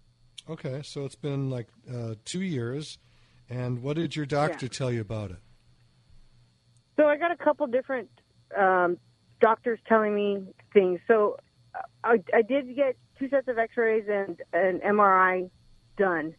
Okay, 0.48 0.80
so 0.84 1.04
it's 1.04 1.16
been 1.16 1.50
like 1.50 1.66
uh, 1.92 2.14
two 2.24 2.42
years. 2.42 2.98
And 3.48 3.82
what 3.82 3.96
did 3.96 4.14
your 4.16 4.26
doctor 4.26 4.68
tell 4.68 4.90
you 4.92 5.00
about 5.00 5.30
it? 5.30 5.38
So 6.96 7.06
I 7.06 7.16
got 7.16 7.30
a 7.30 7.36
couple 7.36 7.66
different 7.66 8.08
um, 8.58 8.98
doctors 9.40 9.78
telling 9.88 10.14
me 10.14 10.46
things. 10.72 11.00
So 11.06 11.36
uh, 11.74 11.78
I, 12.04 12.16
I 12.34 12.42
did 12.42 12.74
get 12.76 12.96
two 13.18 13.28
sets 13.28 13.48
of 13.48 13.58
X-rays 13.58 14.04
and 14.08 14.40
an 14.52 14.80
MRI 14.86 15.50
done, 15.98 16.34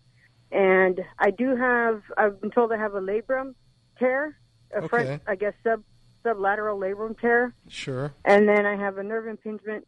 and 0.52 1.00
I 1.20 1.32
do 1.32 1.56
have. 1.56 2.02
I've 2.18 2.40
been 2.42 2.52
told 2.52 2.72
I 2.72 2.78
have 2.78 2.94
a 2.96 3.02
labrum 3.02 3.54
tear, 4.00 4.38
a 4.74 4.78
Okay. 4.80 4.88
front, 4.88 5.22
I 5.28 5.36
guess 5.36 5.54
sub 5.64 5.84
sublateral 6.26 6.78
labrum 6.80 7.20
tear, 7.20 7.54
Sure. 7.68 8.14
and 8.26 8.48
then 8.50 8.66
I 8.66 8.76
have 8.76 8.98
a 8.98 9.04
nerve 9.04 9.28
impingement, 9.28 9.88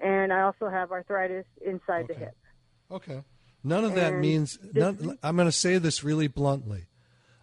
and 0.00 0.32
I 0.32 0.42
also 0.42 0.68
have 0.68 0.90
arthritis 0.92 1.44
inside 1.64 2.06
the 2.08 2.14
hip. 2.14 2.36
Okay. 2.90 3.22
None 3.64 3.84
of 3.84 3.94
that 3.94 4.14
means. 4.14 4.58
None, 4.74 5.18
I'm 5.22 5.36
going 5.36 5.46
to 5.48 5.52
say 5.52 5.78
this 5.78 6.02
really 6.02 6.26
bluntly. 6.28 6.86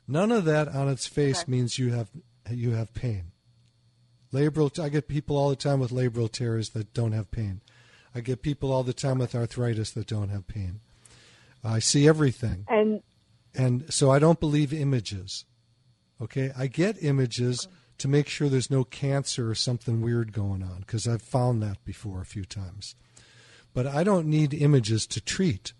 None 0.07 0.31
of 0.31 0.45
that 0.45 0.67
on 0.67 0.89
its 0.89 1.07
face 1.07 1.47
means 1.47 1.77
you 1.79 1.93
have 1.93 2.09
you 2.49 2.71
have 2.71 2.93
pain. 2.93 3.31
Labral. 4.33 4.79
I 4.79 4.89
get 4.89 5.07
people 5.07 5.37
all 5.37 5.49
the 5.49 5.55
time 5.55 5.79
with 5.79 5.91
labral 5.91 6.31
tears 6.31 6.69
that 6.69 6.93
don't 6.93 7.13
have 7.13 7.31
pain. 7.31 7.61
I 8.13 8.21
get 8.21 8.41
people 8.41 8.71
all 8.71 8.83
the 8.83 8.93
time 8.93 9.19
with 9.19 9.35
arthritis 9.35 9.91
that 9.91 10.07
don't 10.07 10.29
have 10.29 10.47
pain. 10.47 10.79
I 11.63 11.79
see 11.79 12.07
everything. 12.07 12.65
And 12.67 13.01
And 13.55 13.91
so 13.91 14.11
I 14.11 14.19
don't 14.19 14.39
believe 14.39 14.73
images. 14.73 15.45
Okay? 16.21 16.51
I 16.57 16.67
get 16.67 17.03
images 17.03 17.67
to 17.97 18.07
make 18.07 18.27
sure 18.27 18.47
there's 18.49 18.71
no 18.71 18.83
cancer 18.83 19.49
or 19.49 19.55
something 19.55 20.01
weird 20.01 20.31
going 20.31 20.63
on 20.63 20.79
because 20.81 21.07
I've 21.07 21.21
found 21.21 21.61
that 21.61 21.83
before 21.83 22.21
a 22.21 22.25
few 22.25 22.45
times. 22.45 22.95
But 23.73 23.85
I 23.85 24.03
don't 24.03 24.27
need 24.27 24.53
images 24.53 25.05
to 25.07 25.21
treat 25.21 25.73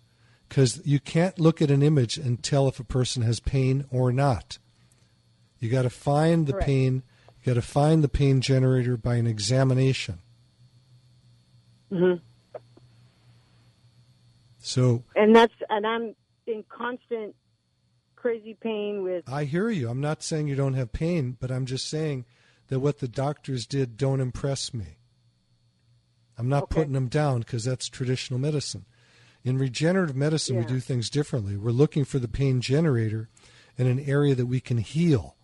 because 0.48 0.80
you 0.84 1.00
can't 1.00 1.40
look 1.40 1.62
at 1.62 1.70
an 1.70 1.82
image 1.82 2.16
and 2.16 2.42
tell 2.42 2.68
if 2.68 2.78
a 2.78 2.84
person 2.84 3.22
has 3.22 3.40
pain 3.40 3.86
or 3.90 4.12
not. 4.12 4.58
You 5.58 5.70
got 5.70 5.82
to 5.82 5.90
find 5.90 6.46
the 6.46 6.52
Correct. 6.52 6.66
pain. 6.66 7.02
You 7.42 7.54
got 7.54 7.60
to 7.60 7.66
find 7.66 8.04
the 8.04 8.08
pain 8.08 8.40
generator 8.40 8.96
by 8.96 9.16
an 9.16 9.26
examination. 9.26 10.18
hmm 11.90 12.14
So 14.58 15.04
and 15.16 15.34
that's 15.34 15.54
and 15.68 15.86
I'm 15.86 16.14
in 16.46 16.64
constant 16.68 17.34
crazy 18.14 18.56
pain 18.60 19.02
with 19.02 19.24
I 19.26 19.44
hear 19.44 19.70
you. 19.70 19.88
I'm 19.88 20.00
not 20.00 20.22
saying 20.22 20.48
you 20.48 20.54
don't 20.54 20.74
have 20.74 20.92
pain, 20.92 21.36
but 21.40 21.50
I'm 21.50 21.64
just 21.64 21.88
saying 21.88 22.26
that 22.68 22.80
what 22.80 22.98
the 22.98 23.08
doctors 23.08 23.66
did 23.66 23.96
don't 23.96 24.20
impress 24.20 24.74
me. 24.74 24.98
I'm 26.38 26.48
not 26.48 26.64
Okay. 26.64 26.76
putting 26.76 26.92
them 26.92 27.08
down 27.08 27.40
because 27.40 27.64
that's 27.64 27.88
traditional 27.88 28.38
medicine. 28.38 28.84
In 29.42 29.56
regenerative 29.58 30.16
medicine, 30.16 30.58
we 30.58 30.66
do 30.66 30.80
things 30.80 31.08
differently. 31.08 31.56
We're 31.56 31.70
looking 31.70 32.04
for 32.04 32.18
the 32.18 32.28
pain 32.28 32.60
generator 32.60 33.30
in 33.78 33.86
an 33.86 33.98
area 33.98 34.34
that 34.34 34.46
we 34.46 34.60
can 34.60 34.78
heal, 34.78 35.36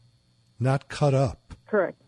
not 0.61 0.89
cut 0.89 1.15
up. 1.15 1.46
Correct. 1.67 2.01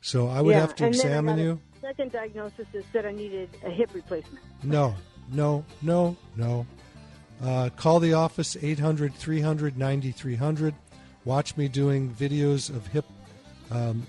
So 0.00 0.28
I 0.28 0.40
would 0.40 0.52
Yeah, 0.52 0.60
have 0.60 0.74
to 0.76 0.86
and 0.86 0.94
examine 0.94 1.38
you. 1.38 1.60
Second 1.80 2.12
diagnosis 2.12 2.66
is 2.72 2.84
that 2.92 3.06
I 3.06 3.12
needed 3.12 3.50
a 3.64 3.70
hip 3.70 3.90
replacement. 3.94 4.44
No, 4.62 4.94
no, 5.32 5.64
no, 5.80 6.16
no. 6.36 6.66
Uh, 7.42 7.70
call 7.76 7.98
the 8.00 8.12
office 8.12 8.56
800 8.60 9.14
300 9.14 9.76
9300. 9.76 10.74
Watch 11.24 11.56
me 11.56 11.68
doing 11.68 12.10
videos 12.10 12.68
of 12.70 12.86
hip 12.88 13.04
um, 13.70 14.06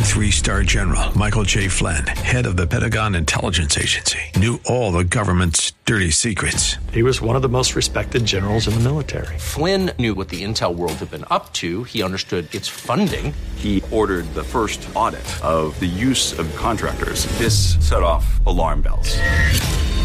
Three 0.00 0.32
star 0.32 0.64
general 0.64 1.16
Michael 1.16 1.44
J. 1.44 1.68
Flynn, 1.68 2.04
head 2.06 2.46
of 2.46 2.56
the 2.56 2.66
Pentagon 2.66 3.14
Intelligence 3.14 3.78
Agency, 3.78 4.18
knew 4.36 4.58
all 4.66 4.90
the 4.90 5.04
government's 5.04 5.72
dirty 5.84 6.10
secrets. 6.10 6.76
He 6.92 7.04
was 7.04 7.20
one 7.20 7.36
of 7.36 7.42
the 7.42 7.48
most 7.48 7.76
respected 7.76 8.24
generals 8.24 8.66
in 8.66 8.74
the 8.74 8.80
military. 8.80 9.38
Flynn 9.38 9.92
knew 9.98 10.14
what 10.14 10.28
the 10.28 10.42
intel 10.42 10.74
world 10.74 10.94
had 10.94 11.12
been 11.12 11.24
up 11.30 11.52
to. 11.54 11.84
He 11.84 12.02
understood 12.02 12.52
its 12.52 12.66
funding. 12.66 13.32
He 13.54 13.82
ordered 13.92 14.26
the 14.34 14.42
first 14.44 14.86
audit 14.96 15.24
of 15.44 15.78
the 15.78 15.86
use 15.86 16.36
of 16.38 16.54
contractors. 16.56 17.26
This 17.38 17.76
set 17.86 18.02
off 18.02 18.44
alarm 18.46 18.82
bells. 18.82 19.16